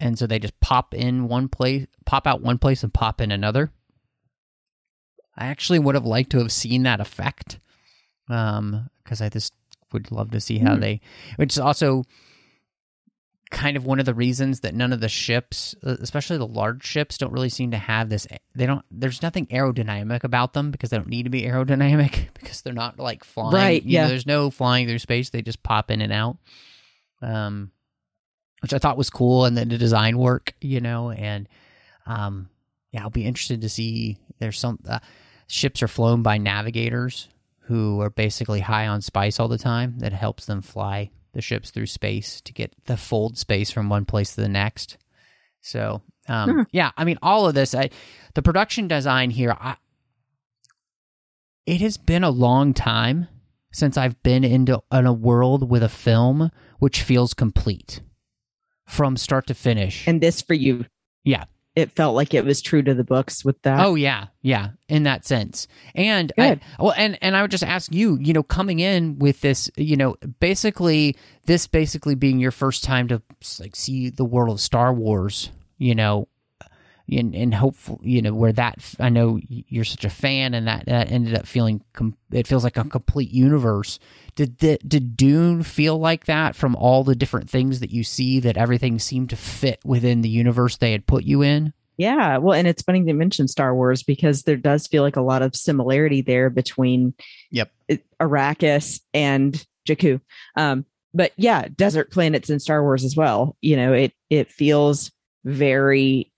[0.00, 3.30] and so they just pop in one place, pop out one place, and pop in
[3.30, 3.70] another.
[5.36, 7.58] I actually would have liked to have seen that effect,
[8.28, 9.52] um, because I just
[9.92, 10.80] would love to see how Hmm.
[10.80, 11.00] they,
[11.36, 12.04] which is also
[13.52, 17.16] kind of one of the reasons that none of the ships, especially the large ships,
[17.16, 18.26] don't really seem to have this.
[18.56, 18.84] They don't.
[18.90, 22.98] There's nothing aerodynamic about them because they don't need to be aerodynamic because they're not
[22.98, 23.54] like flying.
[23.54, 24.08] Right, You know, yeah.
[24.08, 25.30] there's no flying through space.
[25.30, 26.38] They just pop in and out.
[27.22, 27.70] Um,
[28.62, 31.48] which I thought was cool, and then the design work, you know, and
[32.06, 32.48] um,
[32.90, 34.18] yeah, I'll be interested to see.
[34.40, 34.98] There's some uh,
[35.46, 37.28] ships are flown by navigators
[37.62, 39.98] who are basically high on spice all the time.
[39.98, 44.04] That helps them fly the ships through space to get the fold space from one
[44.04, 44.96] place to the next.
[45.60, 46.62] So, um, Hmm.
[46.72, 47.90] yeah, I mean, all of this, I,
[48.34, 49.76] the production design here, I,
[51.66, 53.28] it has been a long time
[53.72, 58.00] since I've been into in a world with a film which feels complete
[58.86, 60.06] from start to finish.
[60.06, 60.86] And this for you,
[61.24, 61.44] yeah.
[61.76, 63.84] It felt like it was true to the books with that.
[63.84, 65.68] Oh yeah, yeah, in that sense.
[65.94, 69.42] And I, well, and and I would just ask you, you know, coming in with
[69.42, 73.20] this, you know, basically this basically being your first time to
[73.60, 76.28] like see the world of Star Wars, you know,
[77.10, 80.86] and and hopeful, you know, where that I know you're such a fan, and that
[80.86, 83.98] that ended up feeling com- it feels like a complete universe.
[84.34, 88.40] Did the, did Dune feel like that from all the different things that you see
[88.40, 91.72] that everything seemed to fit within the universe they had put you in?
[91.96, 95.22] Yeah, well, and it's funny to mention Star Wars because there does feel like a
[95.22, 97.14] lot of similarity there between
[97.50, 97.70] Yep.
[98.20, 100.20] Arrakis and Jakku.
[100.56, 103.56] Um, but yeah, desert planets in Star Wars as well.
[103.62, 105.10] You know, it it feels
[105.44, 106.30] very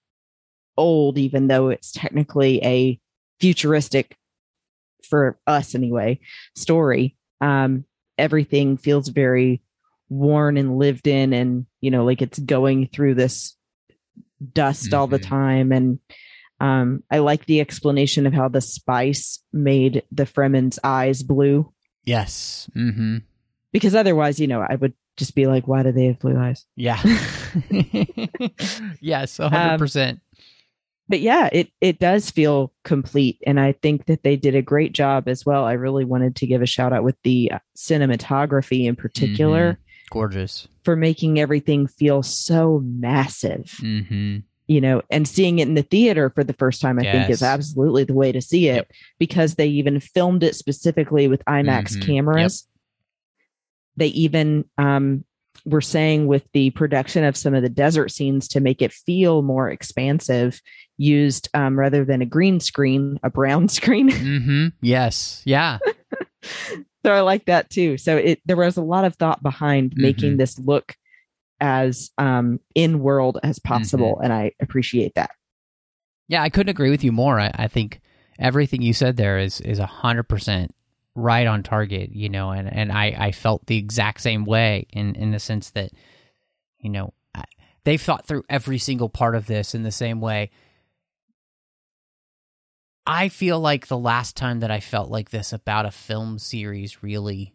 [0.78, 2.98] old, even though it's technically a
[3.40, 4.16] futuristic,
[5.08, 6.20] for us anyway,
[6.56, 7.16] story.
[7.42, 7.84] Um,
[8.16, 9.60] everything feels very
[10.08, 13.54] worn and lived in, and you know, like it's going through this
[14.54, 15.28] dust all the Mhm.
[15.28, 15.98] time and
[16.60, 21.72] um i like the explanation of how the spice made the fremen's eyes blue
[22.04, 22.70] Yes.
[22.76, 23.18] Mm-hmm.
[23.72, 26.64] because otherwise you know i would just be like why do they have blue eyes
[26.76, 27.00] Yeah.
[29.00, 30.20] yes, a hundred Um, percent.
[31.08, 34.92] But yeah it it does feel complete and i think that they did a great
[34.92, 38.86] job as well i really wanted to give a shout out with the uh, cinematography
[38.86, 39.78] in particular
[40.10, 40.68] Gorgeous.
[40.84, 44.38] for making everything feel so massive Mm-hmm.
[44.70, 47.42] you know, and seeing it in the theater for the first time, I think is
[47.42, 48.90] absolutely the way to see it Yep.
[49.18, 52.04] because they even filmed it specifically with IMAX Mhm.
[52.06, 52.66] cameras.
[53.96, 55.24] They even um,
[55.64, 59.42] were saying with the production of some of the desert scenes to make it feel
[59.42, 60.60] more expansive,
[60.96, 64.10] used um, rather than a green screen, a brown screen.
[64.10, 64.66] Mm-hmm.
[64.82, 65.42] Yes.
[65.44, 65.78] Yeah.
[66.42, 67.98] so I like that too.
[67.98, 70.38] So it there was a lot of thought behind making Mhm.
[70.38, 70.94] this look
[71.60, 74.24] as um, in world as possible, Mm-hmm.
[74.24, 75.30] and I appreciate that.
[76.28, 77.40] Yeah, I couldn't agree with you more.
[77.40, 78.00] I, I think
[78.38, 80.74] everything you said there is is a hundred percent
[81.18, 82.10] right on target.
[82.14, 85.70] You know, and and I I felt the exact same way in in the sense
[85.70, 85.90] that
[86.78, 87.44] you know I,
[87.84, 90.50] they've thought through every single part of this in the same way.
[93.06, 97.02] I feel like the last time that I felt like this about a film series
[97.02, 97.54] really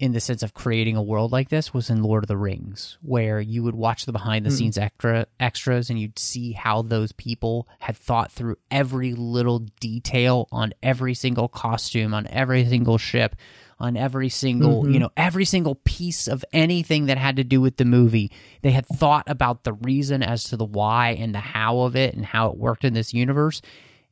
[0.00, 2.98] in the sense of creating a world like this was in Lord of the Rings,
[3.00, 7.12] where you would watch the behind the scenes extra extras and you'd see how those
[7.12, 13.36] people had thought through every little detail on every single costume, on every single ship,
[13.78, 14.94] on every single, Mhm.
[14.94, 18.32] you know, every single piece of anything that had to do with the movie.
[18.62, 22.14] They had thought about the reason as to the why and the how of it
[22.14, 23.62] and how it worked in this universe.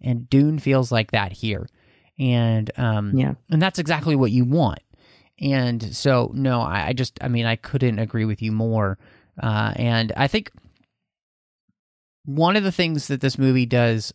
[0.01, 1.69] And Dune feels like that here.
[2.21, 3.35] And um Yeah.
[3.51, 4.79] and that's exactly what you want.
[5.41, 8.99] And so, no, I, I just, I mean, I couldn't agree with you more.
[9.43, 10.51] Uh, and I think
[12.25, 14.13] one of the things that this movie does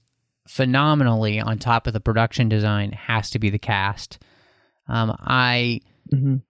[0.48, 4.20] phenomenally on top of the production design has to be the cast.
[4.88, 5.82] Um, I
[6.14, 6.42] Mhm.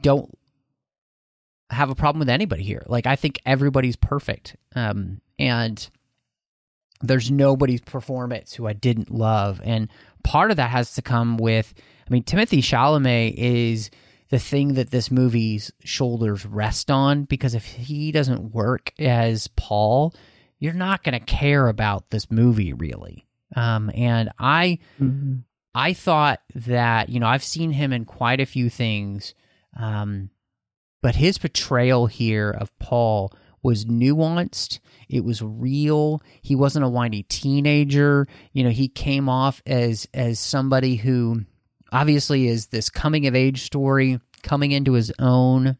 [0.00, 0.36] don't
[1.70, 2.82] have a problem with anybody here.
[2.86, 4.56] Like, I think everybody's perfect.
[4.74, 5.88] Um, and
[7.00, 9.60] there's nobody's performance who I didn't love.
[9.64, 9.88] And
[10.24, 11.72] part of that has to come with,
[12.12, 13.90] I mean, Timothée Chalamet is
[14.28, 20.14] the thing that this movie's shoulders rest on because if he doesn't work as Paul,
[20.58, 23.26] you're not going to care about this movie really.
[23.56, 25.36] Um, and I Mm-hmm.
[25.74, 29.34] I thought that you know I've seen him in quite a few things,
[29.74, 30.28] um,
[31.00, 33.32] but his portrayal here of Paul
[33.62, 34.80] was nuanced.
[35.08, 36.20] It was real.
[36.42, 38.26] He wasn't a whiny teenager.
[38.52, 41.46] You know, he came off as as somebody who
[41.92, 45.76] obviously is this coming of age story, coming into his own,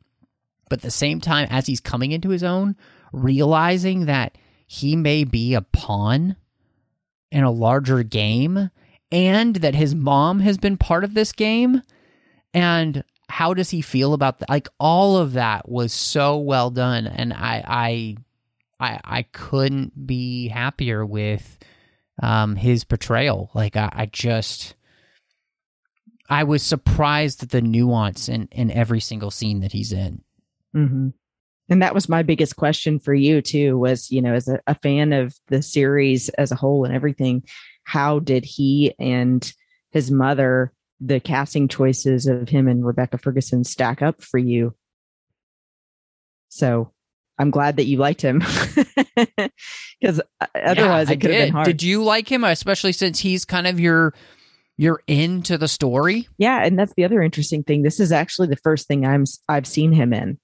[0.69, 2.77] but at the same time as he's coming into his own,
[3.13, 4.37] realizing that
[4.67, 6.37] he may be a pawn
[7.31, 8.71] in a larger game
[9.11, 11.83] and that his mom has been part of this game
[12.55, 17.07] and how does he feel about that like all of that was so well done
[17.07, 18.17] and i i
[18.79, 21.59] i, I couldn't be happier with
[22.23, 23.51] um his portrayal.
[23.55, 24.75] Like i, I just
[26.33, 30.23] i was surprised at the nuance in in every single scene that he's in
[30.73, 31.09] hmm
[31.69, 33.79] And that was my biggest question for you too.
[33.79, 37.45] Was you know, as a, a fan of the series as a whole and everything,
[37.85, 39.51] how did he and
[39.91, 44.75] his mother, the casting choices of him and Rebecca Ferguson, stack up for you?
[46.49, 46.93] So
[47.39, 48.41] I'm glad that you liked him
[50.01, 50.21] because
[50.55, 51.67] otherwise Yeah, it could have been hard.
[51.67, 54.13] Did you like him, especially since he's kind of your
[54.83, 56.29] you're into the story?
[56.39, 57.83] Yeah, and that's the other interesting thing.
[57.83, 60.39] This is actually the first thing I'm I've seen him in.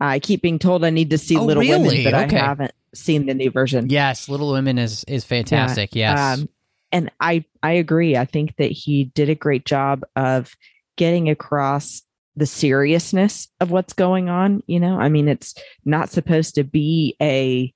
[0.00, 2.04] I keep being told I need to see Oh, Little really?
[2.04, 2.38] Women, but Okay.
[2.38, 3.90] I haven't seen the new version.
[3.90, 5.94] Yes, Little Women is is fantastic.
[5.94, 6.38] yes.
[6.40, 6.48] Um,
[6.92, 8.16] and I I agree.
[8.16, 10.54] I think that he did a great job of
[10.96, 12.02] getting across
[12.36, 14.62] the seriousness of what's going on.
[14.66, 17.72] You know, I mean, it's not supposed to be a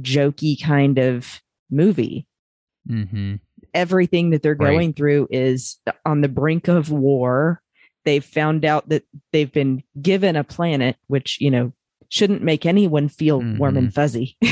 [0.00, 2.26] jokey kind of movie.
[2.88, 3.34] mm-hmm.
[3.74, 4.70] Everything that they're Right.
[4.70, 7.60] going through is on the brink of war.
[8.04, 9.02] They've found out that
[9.32, 11.72] they've been given a planet, which you know
[12.08, 14.36] shouldn't make anyone feel warm and fuzzy.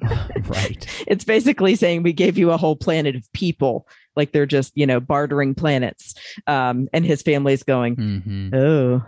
[0.48, 0.86] right.
[1.06, 4.84] it's basically saying we gave you a whole planet of people like they're just you
[4.86, 6.14] know bartering planets
[6.48, 8.54] um and his family's going Mm-hmm.
[8.54, 9.02] oh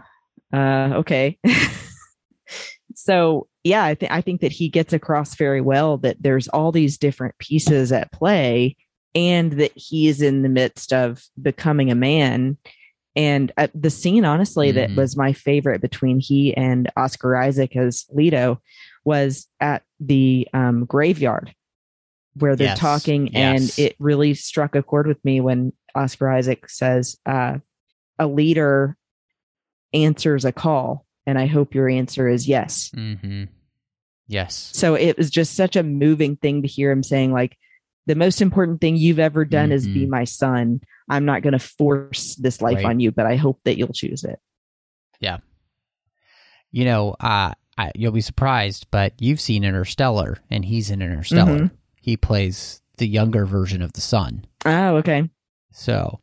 [0.52, 1.38] uh okay
[2.94, 6.72] so yeah i think i think that he gets across very well that there's all
[6.72, 8.76] these different pieces at play
[9.16, 12.56] and that he is in the midst of becoming a man
[13.16, 14.96] and uh, the scene honestly that Mhm.
[14.96, 18.60] was my favorite between he and oscar isaac as leto
[19.04, 21.54] was at the um, graveyard
[22.34, 23.78] where they're Yes, talking yes.
[23.78, 27.56] and it really struck a chord with me when oscar isaac says uh,
[28.18, 28.96] a leader
[29.94, 33.44] answers a call and i hope your answer is yes Mm-hmm.
[34.28, 34.70] Yes.
[34.74, 37.56] so it was just such a moving thing to hear him saying like
[38.06, 40.10] the most important thing you've ever done is be Mhm.
[40.10, 42.86] my son i'm not going to force this life Right.
[42.86, 44.38] on you but i hope that you'll choose it
[45.20, 45.38] Yeah.
[46.72, 51.58] You know, uh, I, you'll be surprised, but you've seen Interstellar, and he's in Interstellar.
[51.58, 51.70] Mhm.
[52.00, 54.44] He plays the younger version of the son.
[54.64, 55.30] oh okay
[55.72, 56.20] So,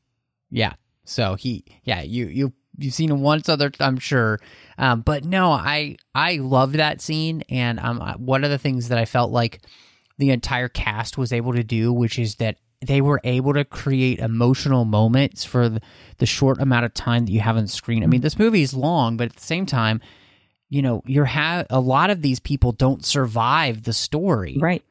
[0.52, 0.74] yeah.
[1.06, 4.40] So he, yeah, you you you've seen him once other, I'm sure.
[4.78, 8.98] Um, but no, I I love that scene, and um, one of the things that
[8.98, 9.62] I felt like
[10.18, 14.20] the entire cast was able to do, which is that they were able to create
[14.20, 15.82] emotional moments for the,
[16.18, 18.04] the short amount of time that you have on screen.
[18.04, 20.02] I mean, this movie is long, but at the same time,
[20.70, 24.84] you know, you're ha- a lot of these people don't survive the story right.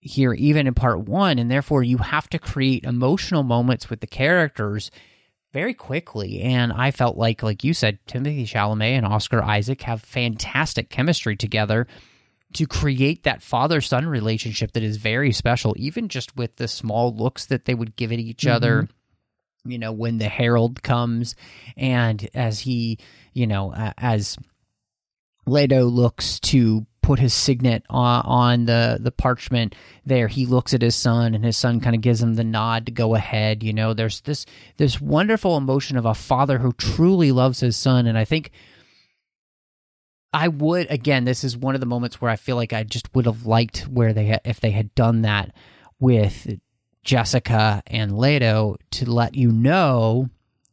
[0.00, 4.06] here even in part one and therefore you have to create emotional moments with the
[4.06, 4.90] characters
[5.52, 6.40] very quickly.
[6.40, 11.36] And i felt like like you said timothée chalamet and oscar isaac have fantastic chemistry
[11.36, 11.86] together
[12.54, 17.46] to create that father-son relationship that is very special even just with the small looks
[17.46, 18.88] that they would give at each other
[19.64, 21.34] you know when the herald comes
[21.76, 22.98] and as he
[23.34, 24.38] you know uh, as
[25.46, 29.74] Leto looks to put his signet on, on the the parchment
[30.04, 32.84] there he looks at his son and his son kind of gives him the nod
[32.84, 33.94] to go ahead you know.
[33.94, 34.44] There's this
[34.76, 38.50] this wonderful emotion of a father who truly loves his son and i think
[40.32, 43.14] i would again this is one of the moments where i feel like i just
[43.14, 45.52] would have liked where they had, if they had done that
[46.00, 46.58] with
[47.02, 50.28] jessica and leto to let you know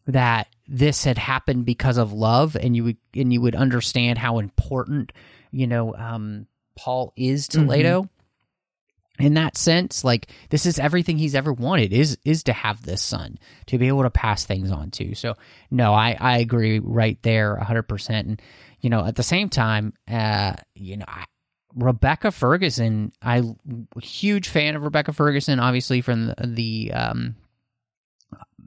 [0.07, 4.39] that this had happened because of love and you would and you would understand how
[4.39, 5.11] important
[5.51, 6.47] you know um
[6.77, 7.67] paul is to Mhm.
[7.67, 8.09] leto.
[9.17, 13.01] In that sense like this is everything he's ever wanted is is to have this
[13.01, 13.37] son
[13.67, 15.15] to be able to pass things on to.
[15.15, 15.35] So
[15.71, 18.41] no i i agree right there 100% and
[18.85, 21.25] you know at the same time uh you know I,
[21.73, 23.41] rebecca ferguson i
[23.99, 27.35] huge fan of rebecca ferguson obviously from the, the um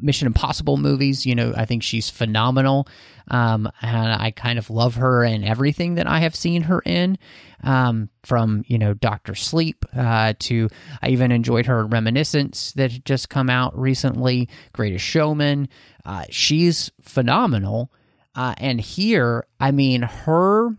[0.00, 1.26] Mission Impossible movies.
[1.26, 2.88] You know, I think she's phenomenal.
[3.28, 7.18] Um, and I kind of love her in everything that I have seen her in.
[7.64, 10.68] Um, from, you know, Doctor Sleep uh, to
[11.02, 15.68] I even enjoyed her Reminiscence that just come out recently, Greatest Showman.
[16.04, 17.90] Uh, she's phenomenal.
[18.38, 20.70] Uh, and here, I mean, her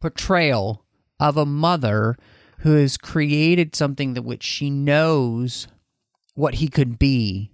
[0.00, 0.84] portrayal
[1.18, 2.16] of a mother
[2.60, 5.66] who has created something that which she knows
[6.34, 7.50] what he could be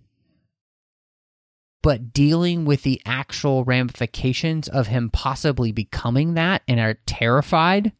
[1.82, 7.90] but dealing with the actual ramifications of him possibly becoming that and are terrified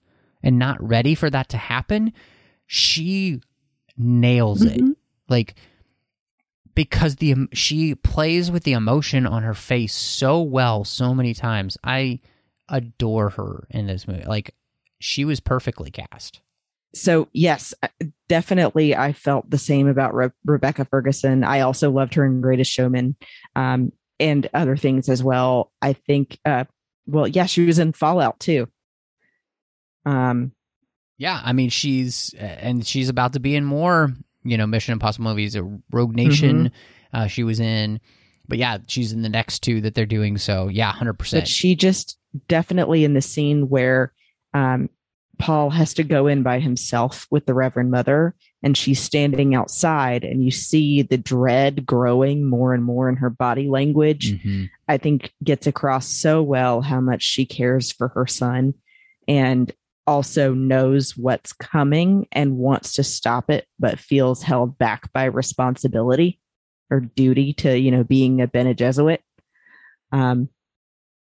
[0.43, 2.13] and not ready for that to happen
[2.67, 3.41] she
[3.97, 4.97] nails it Mhm.
[5.29, 5.55] like
[6.75, 11.77] because the she plays with the emotion on her face so well so many times
[11.85, 12.19] i
[12.69, 14.55] adore her in this movie like
[14.99, 16.41] she was perfectly cast
[16.95, 17.73] So yes,
[18.29, 21.43] definitely, I felt the same about Re- Rebecca Ferguson.
[21.43, 23.17] I also loved her in Greatest Showman,
[23.57, 25.73] um, and other things as well.
[25.81, 26.65] I think, uh,
[27.07, 28.69] well, yeah, she was in Fallout too.
[30.05, 30.53] Um,
[31.19, 34.13] Yeah, I mean she's and she's about to be in more,
[34.45, 35.57] you know, Mission Impossible movies.
[35.57, 36.71] uh, Rogue Nation,
[37.13, 38.01] uh, she was in,
[38.49, 40.39] but yeah, she's in the next two that they're doing.
[40.39, 41.49] So yeah, hundred percent.
[41.49, 42.19] she just
[42.49, 44.13] definitely in the scene where
[44.55, 44.89] um,
[45.39, 50.25] Paul has to go in by himself with the Reverend Mother, and she's standing outside,
[50.25, 54.41] and you see the dread growing more and more in her body language.
[54.43, 58.75] hmm I think gets across so well how much she cares for her son
[59.27, 59.73] and
[60.07, 66.41] also knows what's coming and wants to stop it, but feels held back by responsibility
[66.91, 69.19] or duty to, you know, being a Bene Gesserit.
[70.11, 70.49] Um,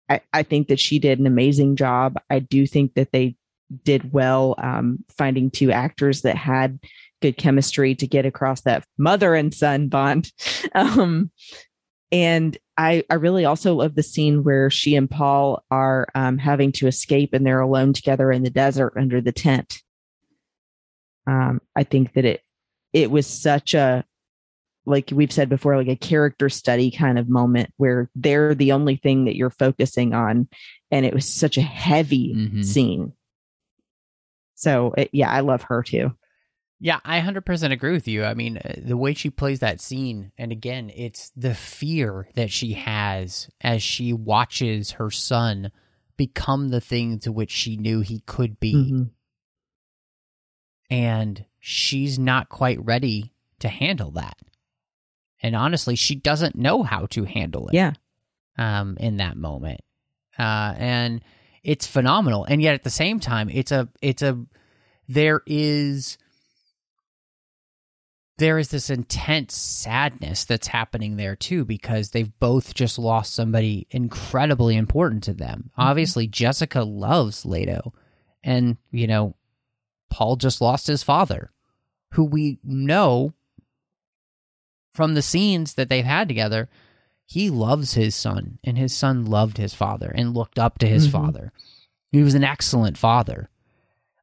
[0.09, 2.19] I, I think that she did an amazing job.
[2.29, 3.37] I do think that they
[3.85, 6.79] did well um, finding two actors that had
[7.23, 10.31] good chemistry to get across that mother and son bond.
[10.75, 11.31] Um,
[12.13, 16.71] and I, I really also love the scene where she and Paul are um, having
[16.73, 19.83] to escape and they're alone together in the desert under the tent.
[21.27, 22.43] Um, I think that it
[22.93, 24.05] it was such a
[24.85, 28.97] like we've said before, like a character study kind of moment where they're the only
[28.97, 30.49] thing that you're focusing on,
[30.91, 32.65] and it was such a heavy Mhm.
[32.65, 33.13] scene.
[34.57, 36.13] So it, yeah, I love her too.
[36.85, 38.25] Yeah, I 100% agree with you.
[38.25, 42.51] I mean, uh, the way she plays that scene, and again, it's the fear that
[42.51, 45.71] she has as she watches her son
[46.17, 48.75] become the thing to which she knew he could be.
[48.75, 49.11] Mhm.
[50.91, 54.37] And she's not quite ready to handle that.
[55.41, 57.75] And honestly, she doesn't know how to handle it.
[57.75, 57.93] Yeah,
[58.59, 59.83] um, in that moment,
[60.37, 61.23] uh, and
[61.63, 62.45] it's phenomenal.
[62.45, 64.45] And yet, at the same time, it's a it's a
[65.07, 66.19] there is
[68.43, 73.87] there is this intense sadness that's happening there too because they've both just lost somebody
[73.91, 75.71] incredibly important to them.
[75.79, 77.93] Obviously, Jessica loves Leto,
[78.43, 79.37] and you know,
[80.11, 81.53] Paul just lost his father,
[82.13, 83.33] who we know
[84.95, 86.69] from the scenes that they've had together,
[87.25, 91.07] he loves his son, and his son loved his father and looked up to his
[91.09, 91.13] Mhm.
[91.13, 91.53] father.
[92.11, 93.49] He was an excellent father,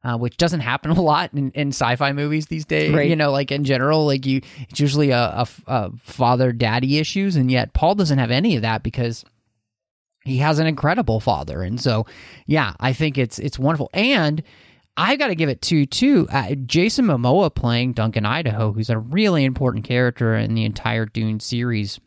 [0.02, 2.92] uh, which doesn't happen a lot in, in sci-fi movies these days.
[2.92, 3.08] Right.
[3.08, 7.50] You know, like in general, like you, it's usually a, a, a father-daddy issues, and
[7.50, 9.24] yet Paul doesn't have any of that because
[10.24, 12.06] he has an incredible father, and so
[12.46, 14.42] yeah, I think it's it's wonderful and.
[14.96, 16.26] I got to give it to too.
[16.30, 21.40] Uh, Jason Momoa playing Duncan Idaho, who's a really important character in the entire Dune
[21.40, 22.00] series.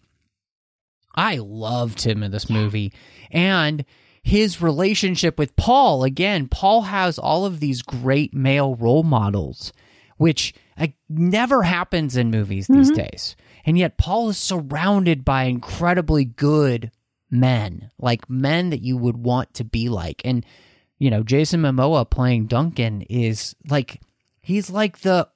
[1.15, 2.93] I loved him in this movie,
[3.31, 3.83] and
[4.23, 6.03] his relationship with Paul.
[6.03, 9.73] Again, Paul has all of these great male role models,
[10.17, 12.95] which uh, never happens in movies these Mhm.
[12.95, 13.35] days.
[13.65, 16.91] And yet, Paul is surrounded by incredibly good
[17.29, 20.21] men, like men that you would want to be like.
[20.25, 20.45] And
[20.99, 24.01] you know, Jason Momoa playing Duncan is like
[24.41, 25.27] he's like the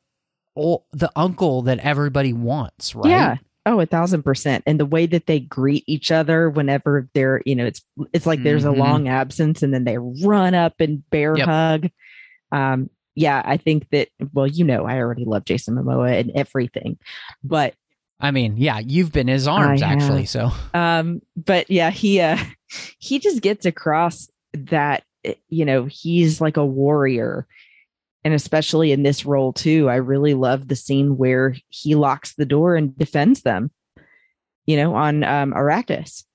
[0.55, 3.09] the uncle that everybody wants, right?
[3.09, 3.35] Yeah.
[3.70, 4.63] Oh, a thousand percent.
[4.65, 7.82] And the way that they greet each other whenever they're, you know, it's
[8.13, 8.70] it's like there's Mhm.
[8.70, 11.45] a long absence and then they run up and bear Yep.
[11.47, 11.89] hug.
[12.53, 16.97] Um, yeah, I think that well, you know, I already love Jason Momoa and everything.
[17.43, 17.74] But
[18.22, 20.30] I mean, yeah, you've been his arms I actually, have.
[20.30, 22.38] so um, but yeah, he uh
[22.99, 27.47] he just gets across that eh, you know, he's like a warrior.
[28.28, 32.45] And especially in this role too, I really love the scene where he locks the
[32.45, 33.71] door and defends them,
[34.65, 36.25] you know, on um Arrakis.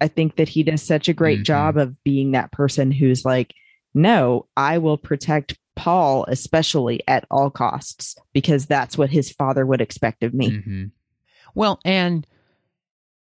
[0.00, 1.44] I think that he does such a great Mhm.
[1.44, 3.52] job of being that person who's like,
[3.94, 9.80] no, I will protect Paul, especially at all costs, because that's what his father would
[9.80, 10.50] expect of me.
[10.52, 10.90] Mhm.
[11.56, 12.28] Well, and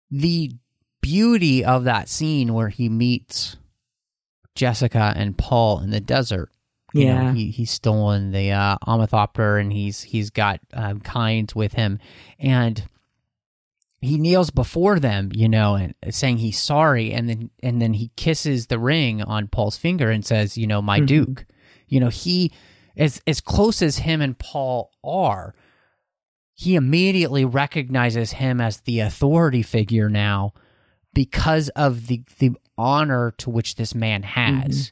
[0.09, 0.53] the
[1.01, 3.57] beauty of that scene where he meets
[4.55, 6.49] Jessica and Paul in the desert.
[6.93, 7.23] Yeah.
[7.23, 11.99] know, he he's stolen the uh, Ornithopter and he's he's got um, Kynes with him,
[12.39, 12.83] and
[13.99, 18.11] he kneels before them, you know, and saying he's sorry, and then and then he
[18.15, 21.07] kisses the ring on Paul's finger and says, you know, my Mhm.
[21.07, 21.45] Duke.
[21.87, 22.51] You know, he
[22.95, 25.55] as as close as him and Paul are,
[26.53, 30.53] he immediately recognizes him as the authority figure now
[31.13, 34.91] because of the the honor to which this man has.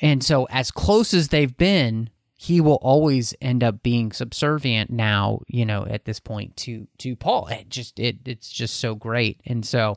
[0.00, 5.40] And so as close as they've been, he will always end up being subservient now,
[5.48, 7.48] you know, at this point to to Paul.
[7.48, 9.40] It just it it's just so great.
[9.44, 9.96] And so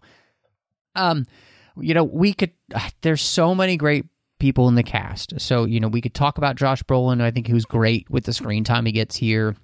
[0.95, 1.25] um
[1.79, 2.51] you know, we could
[3.01, 4.05] there's so many great
[4.39, 5.39] people in the cast.
[5.39, 7.21] So, you know, we could talk about Josh Brolin.
[7.21, 9.55] I think was great with the screen time he gets here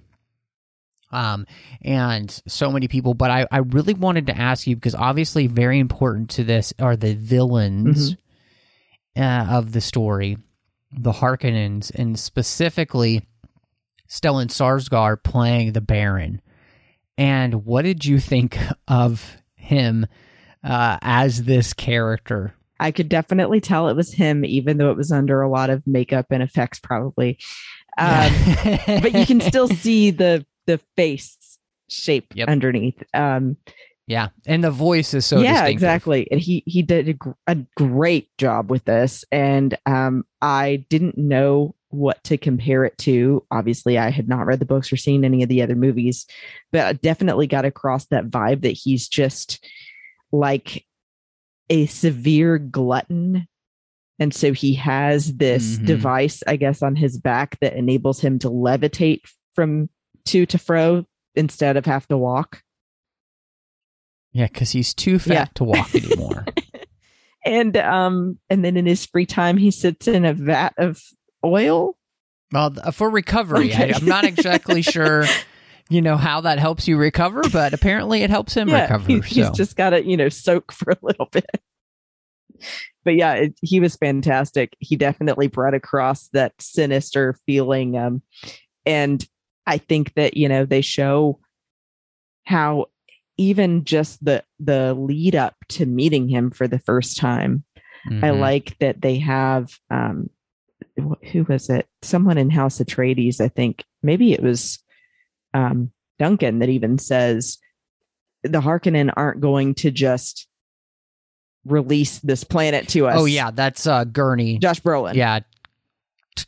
[1.11, 1.45] um,
[1.81, 3.13] and so many people.
[3.13, 6.95] But I, I really wanted to ask you because obviously, very important to this are
[6.95, 8.15] the villains
[9.17, 10.37] uh, of the story,
[10.91, 13.27] the Harkonnens, and specifically
[14.09, 16.41] Stellan Skarsgård playing the Baron.
[17.17, 18.57] And what did you think
[18.87, 20.05] of him
[20.63, 22.53] uh, as this character?
[22.79, 25.85] I could definitely tell it was him, even though it was under a lot of
[25.87, 27.39] makeup and effects, probably.
[27.97, 28.31] Um,
[28.85, 31.57] but you can still see the the face
[31.89, 32.49] shape Yep.
[32.49, 33.01] underneath.
[33.15, 33.57] Um,
[34.07, 36.27] yeah, and the voice is so yeah, exactly.
[36.31, 41.17] And he he did a, gr- a great job with this, and um, I didn't
[41.17, 43.45] know what to compare it to.
[43.51, 46.25] Obviously, I had not read the books or seen any of the other movies,
[46.71, 49.65] but I definitely got across that vibe that he's just
[50.31, 50.85] like
[51.69, 53.47] a severe glutton.
[54.19, 55.85] And so he has this Mhm.
[55.85, 59.21] device, I guess, on his back that enables him to levitate
[59.53, 59.89] from
[60.25, 61.05] to to fro
[61.35, 62.61] instead of have to walk.
[64.33, 65.45] Yeah, because he's too fat Yeah.
[65.55, 66.45] to walk anymore.
[67.45, 71.01] and um and then in his free time he sits in a vat of
[71.45, 71.97] oil
[72.51, 73.93] Well, for recovery, Okay.
[73.93, 75.25] I, I'm not exactly sure,
[75.89, 79.07] you know, how that helps you recover, but apparently it helps him recover.
[79.07, 79.53] he- he's so.
[79.53, 81.49] just got to you know soak for a little bit
[83.05, 88.19] but yeah it, he was fantastic he definitely brought across that sinister feeling um
[88.83, 89.27] and
[89.67, 91.39] i think that you know they show
[92.45, 92.87] how
[93.37, 97.63] even just the the lead up to meeting him for the first time
[98.07, 98.39] I Mhm.
[98.39, 100.29] like that they have um
[101.31, 101.87] who was it?
[102.01, 103.83] Someone in House Atreides, I think.
[104.01, 104.79] Maybe it was
[105.53, 107.57] um Duncan that even says
[108.43, 110.47] the Harkonnen aren't going to just
[111.65, 113.15] release this planet to us.
[113.19, 114.57] Oh yeah, that's uh, Gurney.
[114.57, 115.15] Josh Brolin.
[115.15, 115.39] Yeah,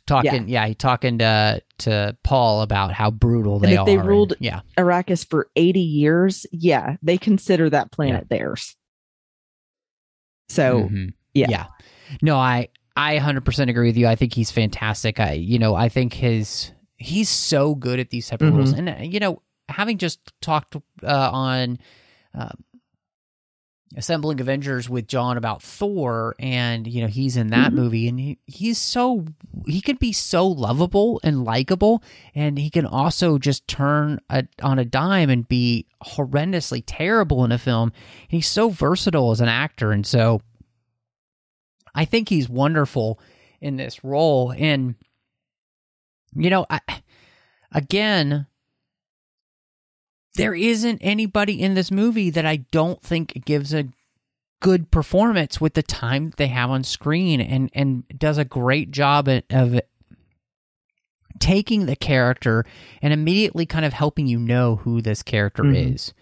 [0.06, 0.48] talking.
[0.48, 3.86] Yeah, he talking to to Paul about how brutal And they are.
[3.86, 6.46] they and- ruled- yeah, Arrakis for 80 years.
[6.52, 8.76] Yeah, they consider that planet theirs.
[10.48, 11.12] So Mhm.
[11.34, 11.46] yeah.
[11.48, 11.66] yeah.
[12.22, 14.06] No, I I 100% agree with you.
[14.08, 15.20] I think he's fantastic.
[15.20, 18.56] I you know I think his he's so good at these type of Mhm.
[18.56, 21.78] roles, and uh, you know having just talked uh, on.
[22.36, 22.50] Uh,
[23.96, 27.76] assembling Avengers with John about Thor, and you know he's in that Mhm.
[27.76, 29.24] movie, and he, he's so
[29.66, 32.02] he can be so lovable and likable,
[32.34, 37.50] and he can also just turn a, on a dime and be horrendously terrible in
[37.52, 37.88] a film.
[38.22, 40.40] And he's so versatile as an actor, and so
[41.94, 43.18] I think he's wonderful
[43.60, 44.52] in this role.
[44.56, 44.94] And
[46.34, 46.80] you know, I
[47.72, 48.46] again.
[50.36, 53.88] There isn't anybody in this movie that I don't think gives a
[54.60, 58.90] good performance with the time that they have on screen and and does a great
[58.90, 59.80] job of
[61.38, 62.64] taking the character
[63.00, 65.94] and immediately kind of helping you know who this character Mhm.
[65.94, 66.12] is.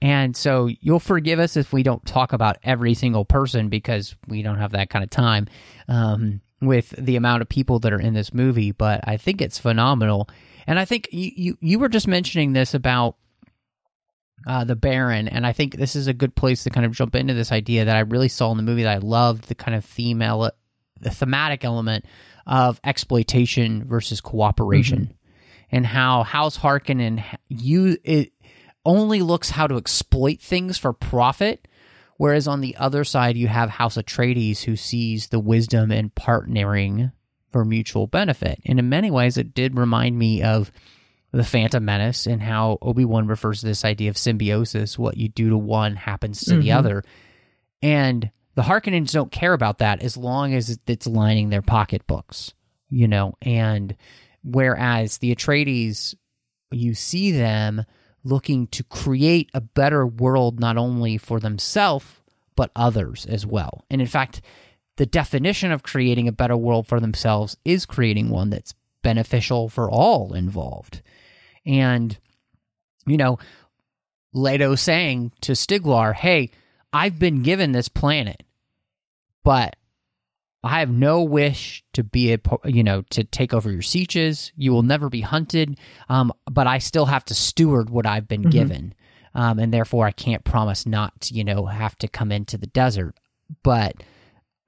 [0.00, 4.42] And so you'll forgive us if we don't talk about every single person because we
[4.42, 5.46] don't have that kind of time
[5.88, 8.72] um, with the amount of people that are in this movie.
[8.72, 10.28] But I think it's phenomenal.
[10.66, 13.16] And I think you, you, you were just mentioning this about
[14.46, 17.14] uh, the Baron, and I think this is a good place to kind of jump
[17.14, 19.74] into this idea that I really saw in the movie that I loved the kind
[19.74, 20.52] of theme ele-
[21.00, 22.04] the thematic element
[22.46, 25.14] of exploitation versus cooperation,
[25.70, 28.32] and how House Harkonnen you it
[28.84, 31.66] only looks how to exploit things for profit,
[32.18, 37.12] whereas on the other side you have House Atreides who sees the wisdom in partnering
[37.50, 40.70] for mutual benefit, and in many ways it did remind me of
[41.36, 44.98] the Phantom Menace and how Obi Wan refers to this idea of symbiosis.
[44.98, 46.76] What you do to one happens to the Mhm.
[46.76, 47.04] other,
[47.82, 52.54] and the Harkonnens don't care about that as long as it's lining their pocketbooks,
[52.88, 53.34] you know.
[53.42, 53.96] And
[54.44, 56.14] whereas the Atreides,
[56.70, 57.84] you see them
[58.22, 62.06] looking to create a better world not only for themselves
[62.56, 63.84] but others as well.
[63.90, 64.40] And in fact,
[64.96, 69.90] the definition of creating a better world for themselves is creating one that's beneficial for
[69.90, 71.02] all involved.
[71.66, 72.16] And,
[73.06, 73.38] you know,
[74.32, 76.50] Leto saying to Stilgar, hey,
[76.92, 78.42] I've been given this planet,
[79.42, 79.76] but
[80.62, 84.50] I have no wish to be a, you know, to take over your sietches.
[84.56, 88.42] You will never be hunted, um, but I still have to steward what I've been
[88.42, 88.50] mm-hmm.
[88.50, 88.94] given.
[89.34, 92.68] Um, and therefore I can't promise not to, you know, have to come into the
[92.68, 93.18] desert.
[93.62, 93.96] But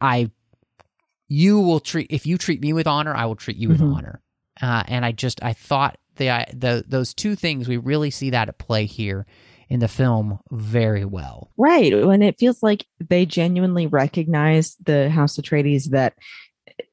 [0.00, 0.30] I,
[1.28, 3.86] you will treat if you treat me with honor, I will treat you mm-hmm.
[3.86, 4.20] with honor.
[4.60, 8.48] Uh, and I just I thought the the those two things we really see that
[8.48, 9.26] at play here
[9.68, 11.50] in the film very well.
[11.56, 16.14] Right, when it feels like they genuinely recognize the House of Atreides that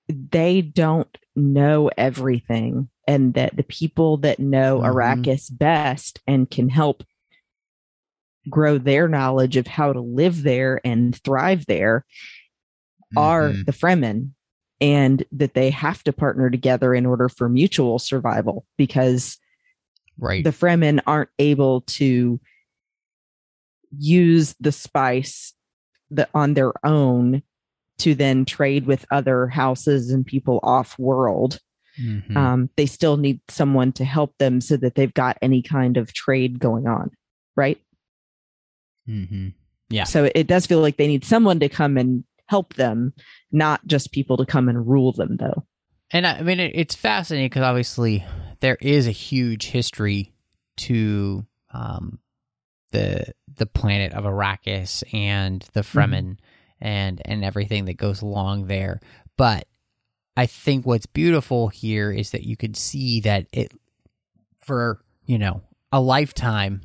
[0.08, 4.96] they don't know everything and that the people that know mm-hmm.
[4.96, 7.04] Arrakis best and can help
[8.50, 12.06] grow their knowledge of how to live there and thrive there
[13.16, 13.18] mm-hmm.
[13.18, 14.32] are the Fremen
[14.84, 19.38] and that they have to partner together in order for mutual survival because
[20.20, 22.40] right the Fremen aren't able to
[23.98, 25.54] use the spice
[26.12, 27.42] that on their own
[28.00, 31.60] to then trade with other houses and people off world.
[32.02, 32.36] Mm-hmm.
[32.36, 36.12] Um, they still need someone to help them so that they've got any kind of
[36.12, 37.12] trade going on,
[37.56, 37.80] right?
[39.08, 39.50] Mm-hmm.
[39.90, 40.06] Yeah.
[40.06, 43.14] So it does feel like they need someone to come and help them,
[43.52, 45.66] not just people to come and rule them, though.
[46.12, 48.24] And I mean, it's fascinating because obviously
[48.60, 50.34] there is a huge history
[50.78, 52.20] to um,
[52.92, 56.00] the the planet of Arrakis and the mm-hmm.
[56.00, 56.88] Fremen mm-hmm.
[56.88, 59.02] and and everything that goes along there.
[59.38, 59.68] But
[60.38, 63.72] I think what's beautiful here is that you can see that it
[64.60, 66.82] for you know a lifetime,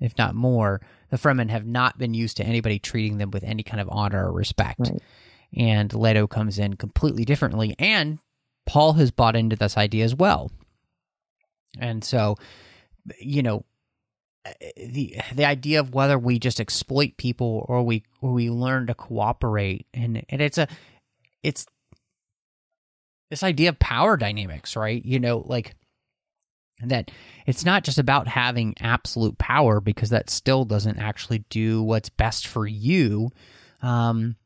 [0.00, 0.80] if not more,
[1.12, 4.28] the Fremen have not been used to anybody treating them with any kind of honor
[4.28, 4.80] or respect.
[4.80, 5.02] Right.
[5.54, 7.76] And Leto comes in completely differently.
[7.78, 8.18] And
[8.64, 10.50] Paul has bought into this idea as well.
[11.78, 12.36] And so,
[13.20, 13.66] you know,
[14.78, 18.94] the the idea of whether we just exploit people or we or we learn to
[18.94, 20.66] cooperate and and it's a
[21.42, 21.66] it's
[23.28, 25.04] this idea of power dynamics, right?
[25.04, 25.74] You know, like
[26.84, 27.10] that
[27.46, 32.46] it's not just about having absolute power because that still doesn't actually do what's best
[32.46, 33.30] for you
[33.82, 34.36] um,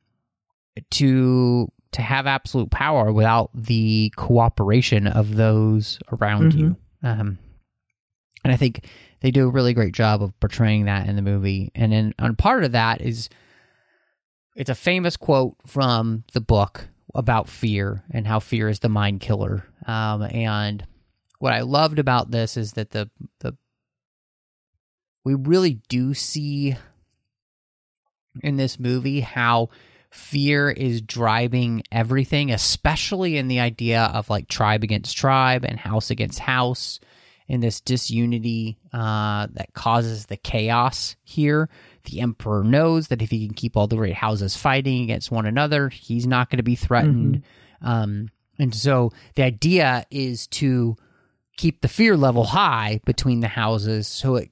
[0.91, 6.59] to to have absolute power without the cooperation of those around mm-hmm.
[6.59, 7.39] you um,
[8.45, 8.87] and i think
[9.21, 11.71] they do a really great job of portraying that in the movie.
[11.75, 13.29] And then on part of that is
[14.55, 19.21] it's a famous quote from the book about fear and how fear is the mind
[19.21, 19.67] killer.
[19.87, 20.87] Um, and
[21.39, 23.11] what I loved about this is that the
[23.41, 23.57] the
[25.25, 26.77] we really do see
[28.43, 29.71] in this movie how
[30.11, 36.11] fear is driving everything, especially in the idea of like tribe against tribe and house
[36.11, 37.01] against house,
[37.49, 41.69] and this disunity uh, that causes the chaos here.
[42.05, 45.47] The emperor knows that if he can keep all the great houses fighting against one
[45.47, 47.43] another, he's not going to be threatened.
[47.83, 47.89] Mm-hmm.
[47.89, 50.97] Um, and so the idea is to
[51.57, 54.51] keep the fear level high between the houses so it,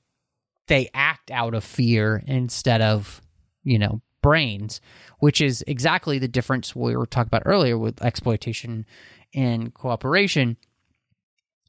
[0.67, 3.21] they act out of fear instead of,
[3.63, 4.81] you know, brains,
[5.19, 8.87] which is exactly the difference we were talking about earlier with exploitation
[9.35, 10.57] and cooperation.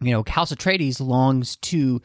[0.02, 2.02] You know, House Atreides longs to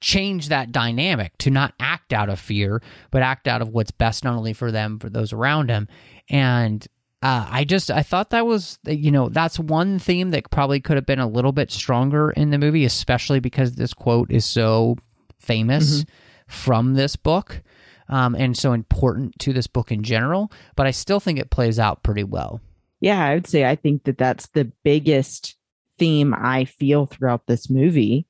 [0.00, 4.24] change that dynamic to not act out of fear, but act out of what's best
[4.24, 5.88] not only for them, for those around him.
[6.28, 6.86] And
[7.24, 10.96] uh, I just I thought that was you know that's one theme that probably could
[10.96, 14.96] have been a little bit stronger in the movie, especially because this quote is so
[15.38, 16.10] famous mm-hmm.
[16.46, 17.62] from this book
[18.10, 20.52] um, and so important to this book in general.
[20.76, 22.60] But I still think it plays out pretty well.
[23.00, 25.56] Yeah, I would say I think that that's the biggest
[25.98, 28.26] theme I feel throughout this movie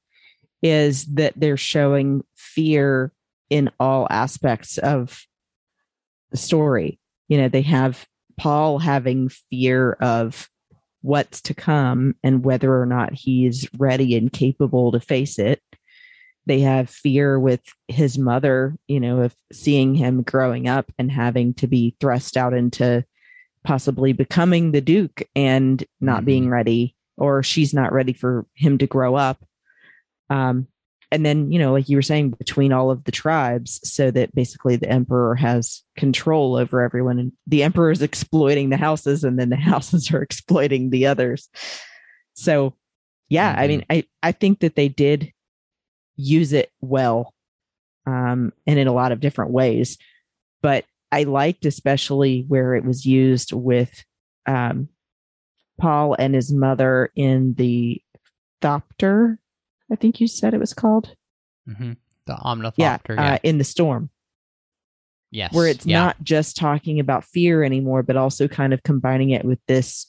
[0.63, 3.13] is that they're showing fear
[3.51, 5.27] in all aspects of
[6.31, 7.01] the story.
[7.27, 8.07] You know, they have
[8.37, 10.49] Paul having fear of
[11.03, 15.63] what's to come and whether or not he's ready and capable to face it.
[16.47, 21.55] They have fear with his mother, you know, of seeing him growing up and having
[21.55, 23.05] to be thrust out into
[23.65, 26.27] possibly becoming the Duke and not mm-hmm.
[26.27, 29.43] being ready, or she's not ready for him to grow up.
[30.31, 30.69] Um,
[31.15, 34.35] and then you know like you were saying between all of the tribes so that
[34.35, 39.39] basically the emperor has control over everyone and the emperor is exploiting the houses and
[39.39, 41.49] then the houses are exploiting the others
[42.35, 42.75] so
[43.29, 43.61] yeah mm-hmm.
[43.61, 43.93] i mean mm-hmm.
[43.93, 45.33] i i think that they did
[46.17, 47.35] use it well
[48.07, 49.99] um, and in a lot of different ways.
[50.63, 54.05] But I liked especially where it was used with
[54.47, 54.89] um,
[55.79, 58.01] Paul and his mother in the
[58.63, 59.39] Thopter,
[59.95, 61.15] I think you said it was called.
[61.69, 61.93] Mm-hmm.
[62.27, 62.75] The Omnithopter.
[62.79, 63.35] Yeah, Yeah.
[63.35, 64.11] Uh, in the storm,
[65.31, 65.53] yes.
[65.53, 66.01] where it's yeah.
[66.01, 70.07] not just talking about fear anymore, but also kind of combining it with this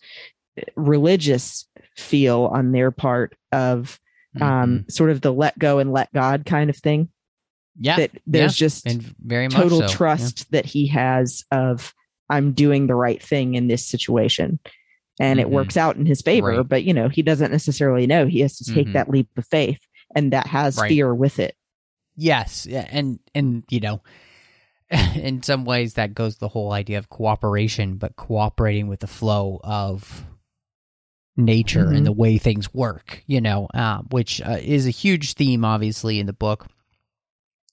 [0.57, 3.99] uh, religious feel on their part of
[4.41, 4.91] um, Mhm.
[4.91, 7.09] sort of the let go and let God kind of thing.
[7.79, 7.97] yeah.
[7.97, 9.91] That there's just and very much total so, yeah.
[9.93, 11.93] trust that he has of
[12.27, 14.59] I'm doing the right thing in this situation.
[15.19, 15.43] And Mhm.
[15.43, 16.67] it works out in his favor, Right.
[16.67, 18.27] but you know, he doesn't necessarily know.
[18.27, 18.93] He has to take Mhm.
[18.93, 19.79] that leap of faith
[20.15, 20.89] and that has Right.
[20.89, 21.55] fear with it.
[22.17, 24.01] Yes, yeah, and and you know,
[25.15, 29.59] in some ways that goes the whole idea of cooperation, but cooperating with the flow
[29.63, 30.25] of
[31.37, 31.97] nature Mhm.
[31.97, 33.23] and the way things work.
[33.27, 36.67] You know, uh, which uh, is a huge theme, obviously, in the book.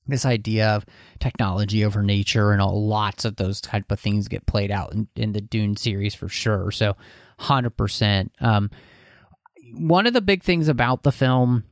[0.07, 0.85] This idea of
[1.21, 5.07] technology over nature and all, lots of those type of things get played out in,
[5.15, 6.73] in the Dune series for sure.
[6.73, 6.97] So,
[7.39, 8.33] hundred percent.
[8.41, 8.71] Um,
[9.75, 11.65] one of the big things about the film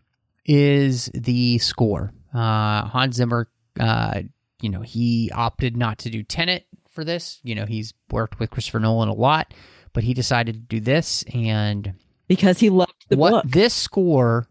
[0.46, 2.12] is the score.
[2.34, 3.48] Uh, Hans Zimmer,
[3.78, 4.22] uh,
[4.62, 7.40] you know, he opted not to do Tenet for this.
[7.42, 9.52] You know, he's worked with Christopher Nolan a lot,
[9.92, 11.24] but he decided to do this.
[11.34, 11.94] And
[12.28, 13.52] Because he loved the what book.
[13.52, 14.48] this score,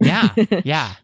[0.00, 0.94] yeah, yeah.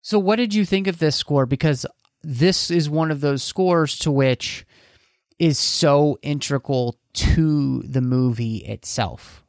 [0.00, 1.44] So, what did you think of this score?
[1.46, 1.84] Because
[2.22, 4.64] this is one of those scores to which
[5.38, 6.96] is so integral
[7.34, 9.42] to the movie itself.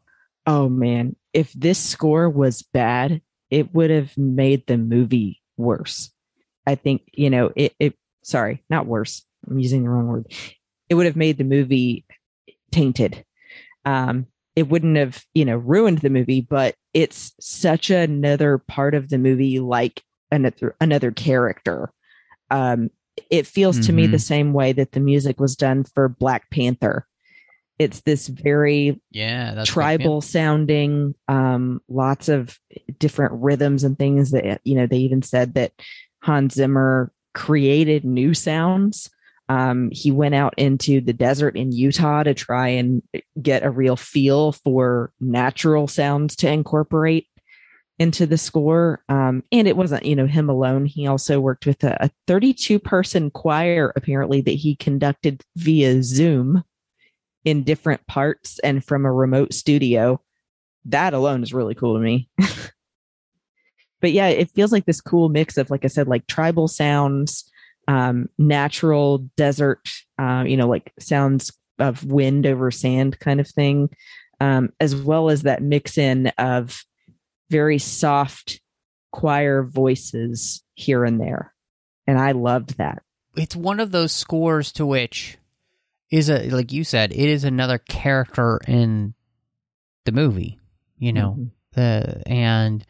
[0.46, 1.16] oh man.
[1.34, 6.12] If this score was bad, it would have made the movie worse.
[6.66, 7.94] I think, you know, it, it
[8.24, 9.24] sorry, not worse.
[9.48, 10.26] I'm using the wrong word.
[10.90, 12.06] It would have made the movie
[12.72, 13.24] tainted.
[13.86, 19.10] Um, it wouldn't have, you know, ruined the movie, but it's such another part of
[19.10, 20.02] the movie, like
[20.32, 21.92] another another character.
[22.50, 22.90] Um,
[23.30, 24.12] it feels to me Mhm.
[24.12, 27.06] the same way that the music was done for Black Panther.
[27.80, 32.58] It's this very Yeah, tribal sounding um lots of
[33.00, 35.72] different rhythms and things that you know they even said that
[36.22, 39.10] hans zimmer created new sounds.
[39.48, 43.02] Um he went out into the desert in utah to try and
[43.42, 47.28] get a real feel for natural sounds to incorporate
[47.98, 49.04] into the score.
[49.10, 50.86] Um and it wasn't you know him alone.
[50.86, 56.64] He also worked with a, a 32 person choir apparently that he conducted via zoom
[57.46, 60.22] in different parts and from a remote studio.
[60.86, 62.30] That alone is really cool to me.
[64.02, 67.50] but yeah, it feels like this cool mix of, like I said, like tribal sounds,
[67.88, 73.90] um, natural desert, uh, you know, like sounds of wind over sand kind of thing,
[74.40, 76.84] um, as well as that mix in of
[77.50, 78.62] very soft
[79.12, 81.54] choir voices here and there.
[82.06, 83.02] And I loved that.
[83.36, 85.38] it's one of those scores to which
[86.12, 89.14] is a like you said, it is another character in
[90.06, 90.60] the movie.
[90.98, 91.52] You know, Mhm.
[91.74, 92.86] the and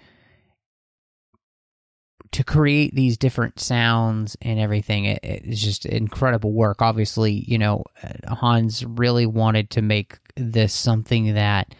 [2.31, 7.83] to create these different sounds and everything it, it's just incredible work obviously you know
[8.03, 11.73] uh, hans really wanted to make this something that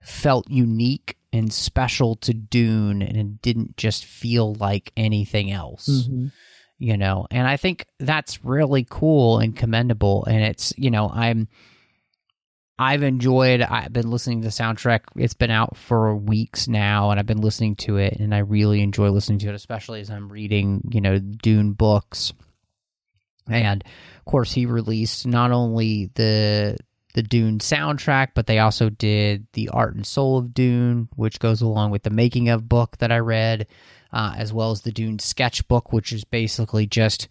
[0.00, 6.30] felt unique and special to dune and it didn't just feel like anything else Mhm.
[6.80, 11.46] You know and i think that's really cool and commendable and it's you know i'm
[12.78, 17.20] i've enjoyed i've been listening to the soundtrack it's been out for weeks now and
[17.20, 20.32] i've been listening to it and i really enjoy listening to it especially as i'm
[20.32, 22.32] reading you know dune books.
[23.48, 23.82] And
[24.18, 26.76] of course he released not only the
[27.14, 31.60] the dune soundtrack but they also did the art and soul of dune which goes
[31.60, 33.66] along with the making of book that i read
[34.12, 37.28] uh, as well as the Dune sketchbook, which is basically just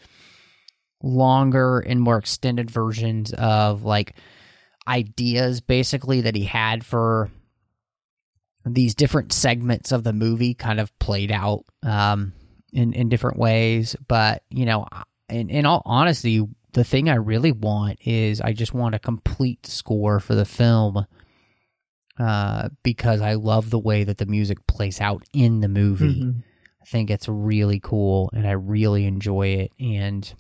[1.01, 4.15] longer and more extended versions of like
[4.87, 7.29] ideas basically that he had for
[8.65, 12.33] these different segments of the movie kind of played out um,
[12.73, 13.95] in, in different ways.
[14.07, 14.87] But, you know,
[15.29, 19.65] in, in all honesty, the thing I really want is I just want a complete
[19.65, 21.05] score for the film
[22.19, 26.23] uh, because I love the way that the music plays out in the movie.
[26.23, 26.43] Mhm.
[26.89, 29.71] I think it's really cool and I really enjoy it.
[29.79, 30.31] And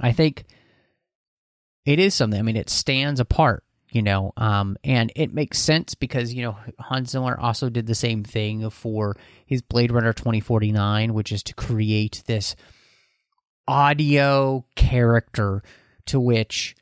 [0.00, 0.44] I think
[1.86, 5.94] it is something, I mean, it stands apart, you know, um, and it makes sense
[5.94, 9.16] because, you know, Hans Zimmer also did the same thing for
[9.46, 12.56] his Blade Runner 2049, which is to create this
[13.68, 15.62] audio character
[16.06, 16.74] to which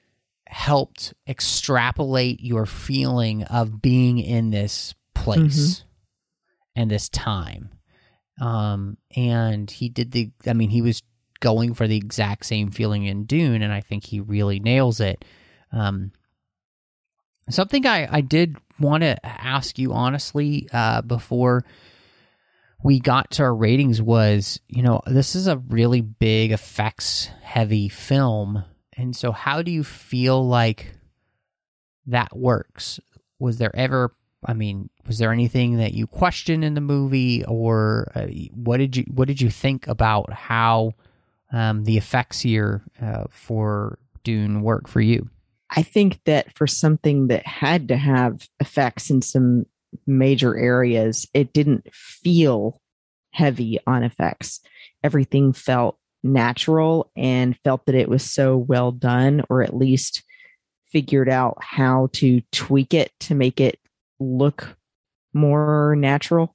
[0.46, 5.84] helped extrapolate your feeling of being in this place
[6.74, 7.68] and this time
[8.40, 11.02] Um, and he did the, I mean, he was
[11.40, 15.24] going for the exact same feeling in Dune, and I think he really nails it.
[15.72, 16.12] Um,
[17.50, 21.64] something I, I did want to ask you honestly uh, before
[22.82, 27.88] we got to our ratings was, you know, this is a really big effects heavy
[27.88, 28.64] film.
[28.96, 30.94] And so, how do you feel like
[32.06, 33.00] that works?
[33.38, 34.14] Was there ever,
[34.44, 38.96] I mean, was there anything that you questioned in the movie, or uh, what did
[38.96, 40.92] you what did you think about how
[41.52, 45.28] um, the effects here uh, for Dune work for you?
[45.70, 49.66] I think that for something that had to have effects in some
[50.06, 52.80] major areas, it didn't feel
[53.32, 54.60] heavy on effects.
[55.02, 60.22] Everything felt natural and felt that it was so well done, or at least
[60.90, 63.78] figured out how to tweak it to make it
[64.18, 64.77] look
[65.32, 66.54] more natural.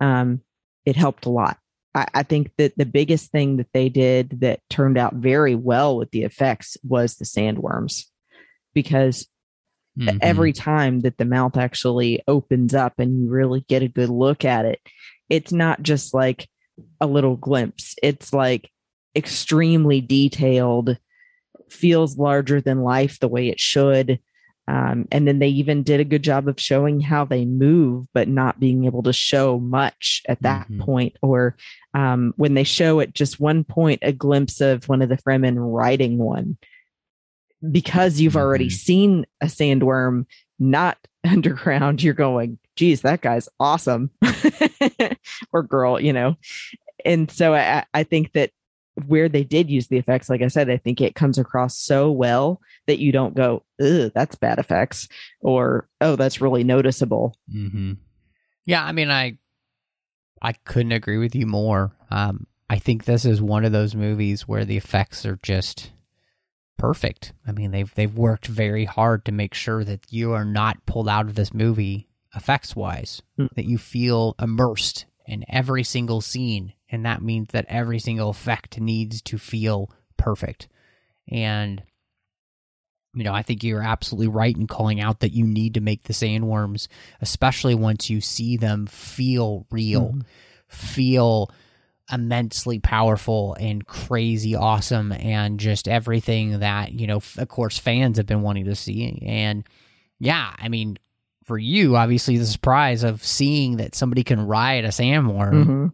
[0.00, 0.40] Um,
[0.84, 1.58] it helped a lot.
[1.94, 5.96] I, I think that the biggest thing that they did that turned out very well
[5.96, 8.04] with the effects was the sandworms
[8.74, 9.26] because
[9.98, 10.18] mm-hmm.
[10.20, 14.44] every time that the mouth actually opens up and you really get a good look
[14.44, 14.80] at it,
[15.28, 16.48] it's not just like
[17.00, 17.94] a little glimpse.
[18.02, 18.70] It's like
[19.14, 20.96] extremely detailed,
[21.70, 24.18] feels larger than life the way it should.
[24.68, 28.28] Um, and then they even did a good job of showing how they move, but
[28.28, 30.82] not being able to show much at that mm-hmm.
[30.82, 31.16] point.
[31.20, 31.56] Or
[31.94, 35.56] um, when they show at just one point a glimpse of one of the Fremen
[35.58, 36.56] riding one,
[37.70, 38.74] because you've already mm-hmm.
[38.74, 40.26] seen a sandworm
[40.58, 44.10] not underground, you're going, geez, that guy's awesome.
[45.52, 46.36] or girl, you know.
[47.04, 48.50] And so I, I think that
[49.06, 52.10] where they did use the effects, like I said, I think it comes across so
[52.10, 55.08] well that you don't go, ugh, that's bad effects,
[55.40, 57.36] or oh, that's really noticeable.
[57.54, 57.92] Mm-hmm.
[58.66, 59.38] Yeah, I mean, I
[60.40, 61.96] I couldn't agree with you more.
[62.10, 65.92] Um, I think this is one of those movies where the effects are just
[66.78, 67.32] perfect.
[67.46, 71.08] I mean, they've they've worked very hard to make sure that you are not pulled
[71.08, 73.48] out of this movie effects wise, mm.
[73.54, 78.78] that you feel immersed in every single scene, and that means that every single effect
[78.78, 80.68] needs to feel perfect.
[81.28, 81.82] And
[83.14, 86.04] you know, I think you're absolutely right in calling out that you need to make
[86.04, 86.88] the sandworms,
[87.20, 90.22] especially once you see them feel real, mm.
[90.66, 91.50] feel
[92.10, 98.26] immensely powerful and crazy awesome and just everything that you know of course fans have
[98.26, 99.64] been wanting to see and
[100.18, 100.98] yeah i mean
[101.44, 105.86] for you obviously the surprise of seeing that somebody can ride a sandworm mm-hmm.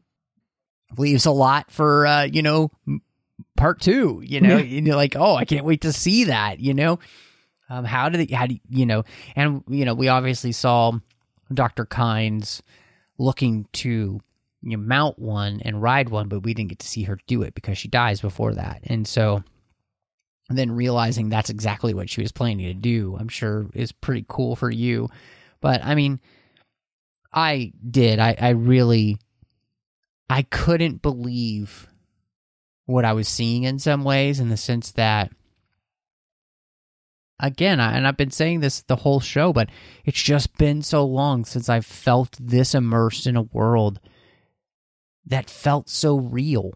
[0.96, 2.70] Leaves a lot for uh you know
[3.56, 6.98] part two you know you're like oh i can't wait to see that you know
[7.68, 9.04] um how did it how do you, you know
[9.36, 10.92] and you know we obviously saw
[11.52, 12.62] dr kynes
[13.18, 14.20] looking to
[14.62, 17.42] you know, mount one and ride one, but we didn't get to see her do
[17.42, 18.80] it because she dies before that.
[18.84, 19.42] And so
[20.50, 24.56] then realizing that's exactly what she was planning to do, I'm sure is pretty cool
[24.56, 25.08] for you.
[25.60, 26.20] But I mean,
[27.32, 28.18] I did.
[28.18, 29.18] I, I really,
[30.30, 31.88] I couldn't believe
[32.86, 35.30] what I was seeing in some ways, in the sense that,
[37.40, 39.70] again, I, and I've been saying this the whole show, but
[40.04, 44.00] it's just been so long since I've felt this immersed in a world
[45.26, 46.72] that felt so real.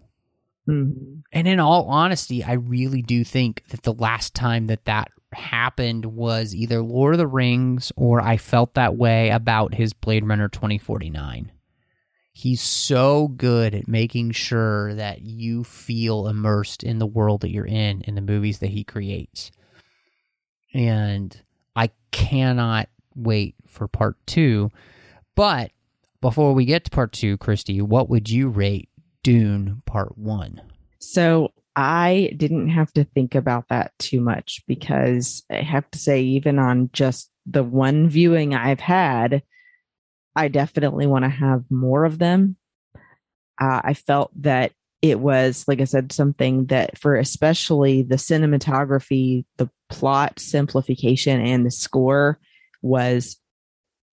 [0.69, 1.21] Mm-hmm.
[1.33, 6.05] And in all honesty, I really do think that the last time that that happened
[6.05, 10.49] was either Lord of the Rings or I felt that way about his Blade Runner
[10.49, 11.51] 2049.
[12.33, 17.67] He's so good at making sure that you feel immersed in the world that you're
[17.67, 19.53] in in the movies that he creates.
[20.73, 21.39] And
[21.77, 24.71] I cannot wait for part two.
[25.35, 25.73] But
[26.23, 28.89] before we get to part two, Christy, what would you rate
[29.23, 30.63] Dune Part One?
[31.01, 36.23] So I didn't have to think about that too much because I have to say,
[36.23, 39.43] even on just the one viewing I've had,
[40.35, 42.57] I definitely want to have more of them.
[43.61, 44.73] Uh, I felt that
[45.03, 51.67] it was, like I said, something that for especially the cinematography, the plot simplification, and
[51.67, 52.39] the score
[52.83, 53.39] was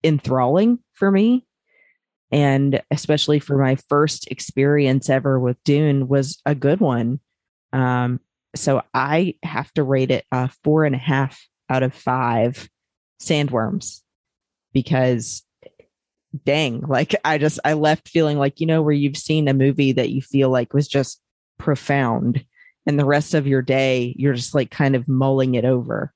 [0.02, 1.46] enthralling for me
[2.32, 7.20] and especially for my first experience ever with Dune was a good one.
[7.72, 8.20] Um,
[8.54, 12.68] so I have to rate it a four and a half out of five
[13.20, 14.00] sandworms
[14.72, 15.42] because
[16.44, 19.92] dang, like I just I left feeling like you know where you've seen a movie
[19.92, 21.20] that you feel like was just
[21.58, 22.44] profound
[22.86, 26.12] and the rest of your day you're just like kind of mulling it over.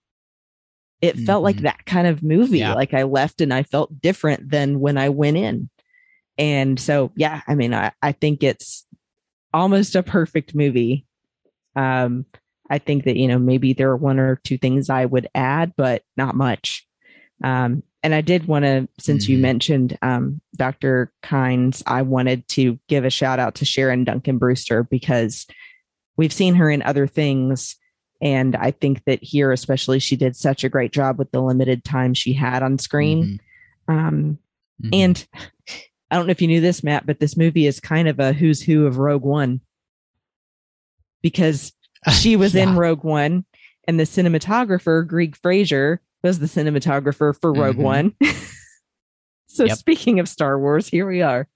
[1.00, 1.24] It mm-hmm.
[1.26, 1.64] felt like mm-hmm.
[1.64, 2.58] that kind of movie.
[2.58, 2.74] Yeah.
[2.74, 5.68] Like I left and I felt different than when I went in
[6.38, 8.86] and so yeah i mean i, I think it's
[9.52, 11.06] almost a perfect movie
[11.76, 12.24] um
[12.70, 15.72] i think that you know maybe there are one or two things i would add
[15.76, 16.86] but not much
[17.42, 19.40] um and i did want to since you Mhm.
[19.40, 24.84] mentioned um dr kynes i wanted to give a shout out to sharon duncan brewster
[24.84, 25.46] because
[26.16, 27.74] we've seen her in other things.
[28.20, 31.82] And i think that here especially she did such a great job with the limited
[31.84, 33.40] time she had on screen.
[33.88, 34.38] Um
[34.82, 34.90] Mhm.
[34.92, 35.26] and
[36.10, 38.32] I don't know if you knew this, Matt, but this movie is kind of a
[38.32, 39.60] who's who of Rogue One.
[41.22, 41.72] Because
[42.12, 43.44] she was in Rogue One
[43.88, 47.82] and the cinematographer, Greig Fraser, was the cinematographer for Rogue Mhm.
[47.82, 48.14] One.
[49.48, 49.78] so Yep.
[49.78, 51.46] speaking of Star Wars, here we are.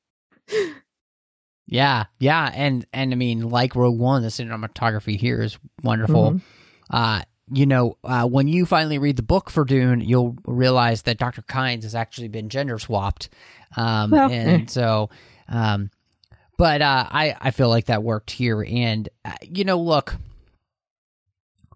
[1.66, 6.32] Yeah, yeah, and and I mean, like Rogue One, the cinematography here is wonderful.
[6.32, 6.40] Mhm.
[6.90, 11.18] Uh, you know, uh, when you finally read the book for Dune, you'll realize that
[11.18, 11.42] Dr.
[11.42, 13.28] Kynes has actually been gender swapped,
[13.76, 14.66] um, Well, and eh.
[14.68, 15.10] so,
[15.48, 15.90] um,
[16.56, 20.16] but uh, I I feel like that worked here, and uh, you know, look.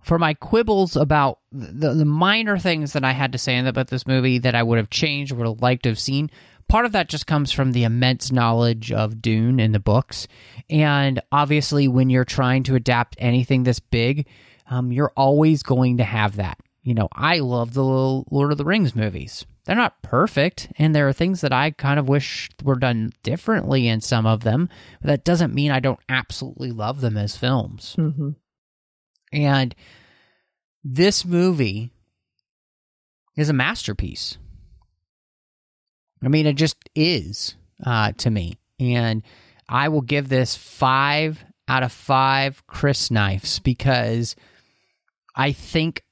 [0.03, 4.07] For my quibbles about the the minor things that I had to say about this
[4.07, 6.30] movie that I would have changed, would have liked to have seen,
[6.68, 10.26] part of that just comes from the immense knowledge of Dune in the books.
[10.68, 14.26] And obviously, when you're trying to adapt anything this big,
[14.70, 16.59] um, you're always going to have that.
[16.82, 19.46] You know, I love the Lord of the Rings movies.
[19.64, 23.86] They're not perfect, and there are things that I kind of wish were done differently
[23.86, 24.68] in some of them.
[25.00, 27.94] But that doesn't mean I don't absolutely love them as films.
[27.96, 28.34] Mhm.
[29.33, 29.74] And
[30.85, 31.91] this movie
[33.37, 34.39] is a masterpiece.
[36.22, 38.55] I mean, it just is uh, to me.
[38.78, 39.22] And
[39.68, 44.37] I will give this five out of five crysknives because
[45.35, 46.03] I think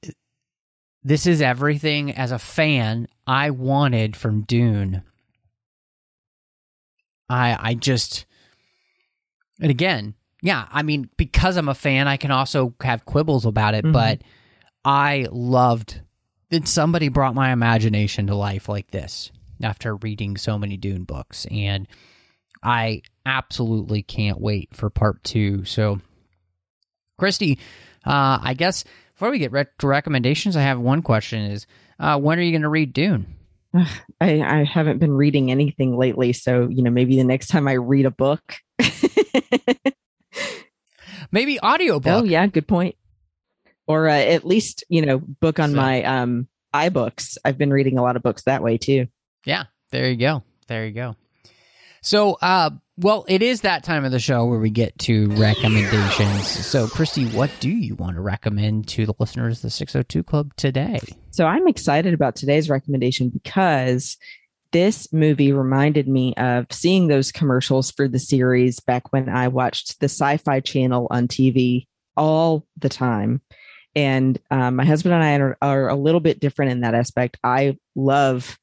[1.02, 5.02] this is everything as a fan I wanted from Dune.
[7.28, 8.26] I I just
[9.60, 13.74] and again, yeah, I mean, because I'm a fan, I can also have quibbles about
[13.74, 13.92] it, Mhm.
[13.92, 14.22] but
[14.84, 16.00] I loved
[16.50, 19.30] that somebody brought my imagination to life like this
[19.62, 21.46] after reading so many Dune books.
[21.50, 21.86] And
[22.62, 25.64] I absolutely can't wait for part two.
[25.64, 26.00] So,
[27.18, 27.58] Christy,
[28.06, 28.84] uh, I guess
[29.14, 31.66] before we get re- to recommendations, I have one question is
[31.98, 33.26] uh, when are you going to read Dune?
[33.74, 36.32] I, I haven't been reading anything lately.
[36.32, 38.40] So, you know, maybe the next time I read a book.
[41.32, 42.12] Maybe audiobook.
[42.12, 42.96] Oh yeah, good point.
[43.86, 47.36] Or uh, at least you know, book on So- my um iBooks.
[47.44, 49.06] I've been reading a lot of books that way too.
[49.44, 50.42] Yeah, there you go.
[50.68, 51.16] There you go.
[52.02, 56.46] So, uh, well, it is that time of the show where we get to recommendations.
[56.46, 60.54] So, Christy, what do you want to recommend to the listeners of the 602 Club
[60.56, 60.98] today?
[61.30, 64.16] So I'm excited about today's recommendation because
[64.72, 70.00] this movie reminded me of seeing those commercials for the series back when I watched
[70.00, 73.40] the Sci-Fi Channel on TV all the time.
[73.96, 77.38] And um, my husband and I are, are a little bit different in that aspect.
[77.42, 78.56] I love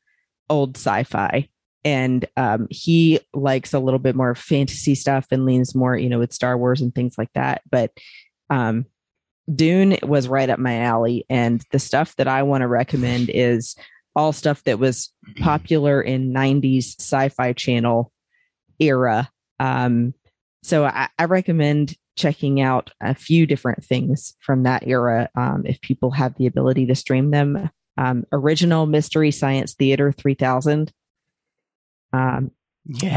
[0.49, 1.49] old sci-fi,
[1.83, 6.19] and um, he likes a little bit more fantasy stuff and leans more, you know,
[6.19, 7.61] with Star Wars and things like that.
[7.69, 7.91] But
[8.49, 8.85] um,
[9.53, 11.25] Dune was right up my alley.
[11.29, 13.75] And the stuff that I want to recommend is
[14.17, 18.11] all stuff that was popular in 90s sci fi channel
[18.79, 19.29] era.
[19.59, 20.13] Um,
[20.63, 25.79] so I, I recommend checking out a few different things from that era um, if
[25.81, 27.69] people have the ability to stream them.
[27.99, 30.91] Um, original Mystery Science Theater 3000.
[32.13, 32.51] Um,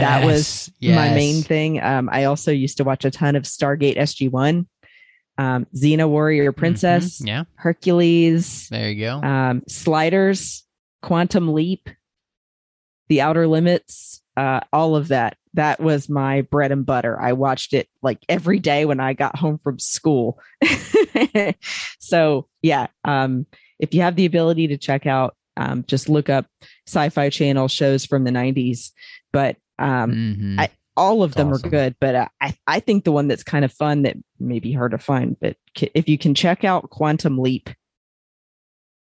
[0.00, 1.80] that was my main thing.
[1.82, 4.66] Um, I also used to watch a ton of Stargate SG1,
[5.38, 7.26] um, Xena Warrior Princess, Mhm.
[7.26, 9.20] Yeah, Hercules, there you go.
[9.22, 10.64] um, Sliders,
[11.02, 11.88] Quantum Leap,
[13.08, 15.36] The Outer Limits, uh, all of that.
[15.54, 17.20] That was my bread and butter.
[17.20, 20.38] I watched it like every day when I got home from school.
[21.98, 23.46] so yeah, um,
[23.78, 26.46] if you have the ability to check out, um, just look up
[26.86, 28.90] Sci-Fi Channel shows from the '90s.
[29.32, 30.60] But um, Mhm.
[30.60, 31.66] I- all of them Awesome.
[31.66, 31.96] are good.
[32.00, 34.92] But uh, I I think the one that's kind of fun that may be hard
[34.92, 35.56] to find, but
[35.94, 37.70] if you can check out Quantum Leap,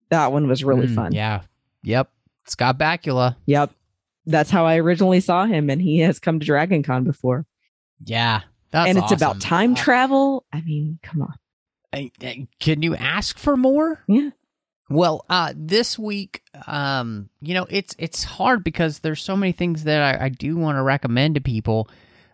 [0.09, 1.11] that one was really Mm, fun.
[1.13, 1.41] Yeah.
[1.83, 2.09] Yep.
[2.45, 3.35] Scott Bakula.
[3.45, 3.71] Yep.
[4.25, 7.45] That's how I originally saw him, and he has come to Dragon Con before.
[8.05, 8.41] Yeah.
[8.71, 9.15] That's and it's awesome.
[9.17, 10.45] about time Uh, travel.
[10.51, 11.33] I mean, come on.
[11.93, 14.03] I- I- can you ask for more?
[14.07, 14.29] Yeah.
[14.89, 19.83] Well, uh, this week, um, you know, it's it's hard because there's so many things
[19.85, 21.87] that I, I do want to recommend to people.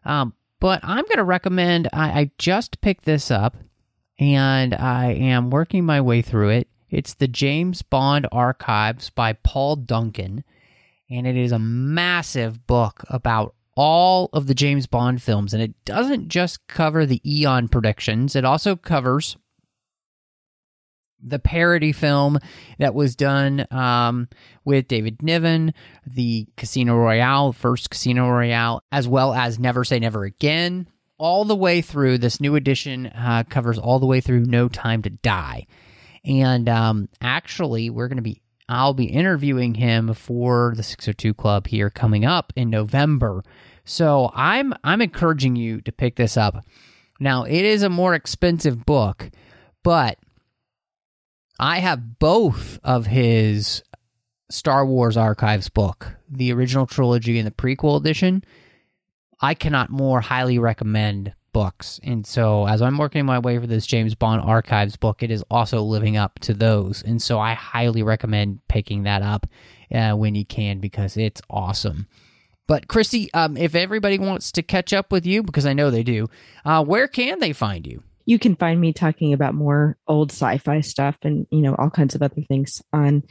[0.05, 1.87] Um, but I'm going to recommend.
[1.93, 3.55] I, I just picked this up,
[4.19, 6.67] and I am working my way through it.
[6.89, 10.43] It's the James Bond Archives by Paul Duncan,
[11.09, 15.53] and it is a massive book about all of the James Bond films.
[15.53, 19.37] And it doesn't just cover the Eon Productions, it also covers
[21.21, 22.39] the parody film
[22.77, 24.29] that was done um,
[24.63, 25.73] with David Niven,
[26.05, 30.87] the Casino Royale, first Casino Royale, as well as Never Say Never Again.
[31.17, 35.01] All the way through, this new edition uh, covers all the way through No Time
[35.01, 35.67] to Die.
[36.25, 41.67] And um, actually, we're going to be, I'll be interviewing him for the 602 Club
[41.67, 43.43] here coming up in November.
[43.85, 46.63] So I'm I'm encouraging you to pick this up.
[47.19, 49.31] Now, it is a more expensive book,
[49.83, 50.19] but
[51.59, 53.83] I have both of his
[54.49, 58.43] Star Wars Archives book, the original trilogy and the prequel edition.
[59.41, 61.99] I cannot more highly recommend books.
[62.03, 65.43] And so, as I'm working my way for this James Bond Archives book, it is
[65.49, 67.01] also living up to those.
[67.01, 69.47] And so, I highly recommend picking that up
[69.93, 72.07] uh, when you can because it's awesome.
[72.67, 76.03] But, Christy, um, if everybody wants to catch up with you, because I know they
[76.03, 76.27] do,
[76.65, 78.03] uh, where can they find you?
[78.29, 82.13] you can find me talking about more old sci-fi stuff and you know all kinds
[82.13, 83.23] of other things on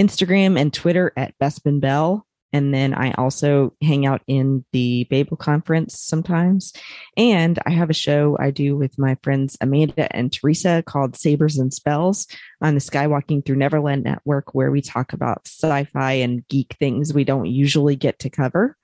[0.00, 2.26] Instagram and Twitter at Bespin Bell.
[2.52, 6.72] And then I also hang out in the Babel conference sometimes.
[7.16, 11.58] And I have a show I do with my friends Amanda and Teresa called Sabers
[11.58, 12.26] and Spells
[12.62, 17.12] on the Skywalking Through Neverland Network, where we talk about sci fi and geek things
[17.12, 18.76] we don't usually get to cover.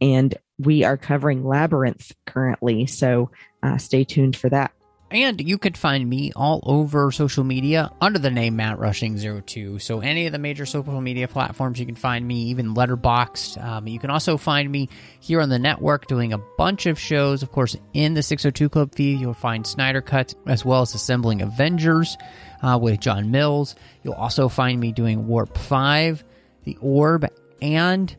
[0.00, 2.86] And we are covering Labyrinth currently.
[2.86, 3.30] So
[3.62, 4.72] uh, stay tuned for that.
[5.12, 9.78] And you could find me all over social media under the name Matt Rushing 02.
[9.78, 13.62] So any of the major social media platforms, you can find me, even Letterboxd.
[13.62, 14.88] Um, you can also find me
[15.20, 17.42] here on the network doing a bunch of shows.
[17.42, 21.42] Of course, in the 602 Club feed, you'll find Snyder Cut as well as Assembling
[21.42, 22.16] Avengers
[22.62, 23.74] uh, with John Mills.
[24.02, 26.24] You'll also find me doing Warp 5,
[26.64, 27.26] The Orb,
[27.60, 28.16] and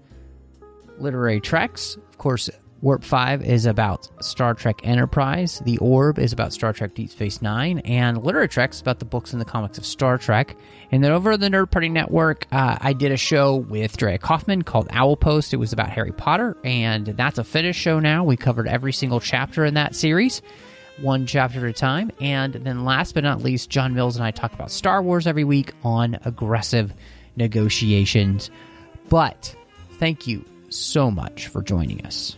[1.00, 1.96] Literary Treks.
[1.96, 2.52] Of course,
[2.84, 5.62] Warp 5 is about Star Trek Enterprise.
[5.64, 7.80] The Orb is about Star Trek Deep Space Nine.
[7.80, 10.58] And Literary Treks is about the books and the comics of Star Trek.
[10.92, 14.18] And then over at the Nerd Party Network, uh, I did a show with Drea
[14.18, 15.54] Kaufman called Owl Post.
[15.54, 16.58] It was about Harry Potter.
[16.66, 18.26] And that's a finished show now.
[18.26, 20.42] We covered every single chapter in that series
[21.02, 22.12] one chapter at a time.
[22.20, 25.46] And then last but not least, John Mills and I talk about Star Wars every
[25.46, 26.94] week on aggressive
[27.38, 28.52] negotiations.
[29.08, 29.56] But
[29.94, 32.38] thank you so much for joining us.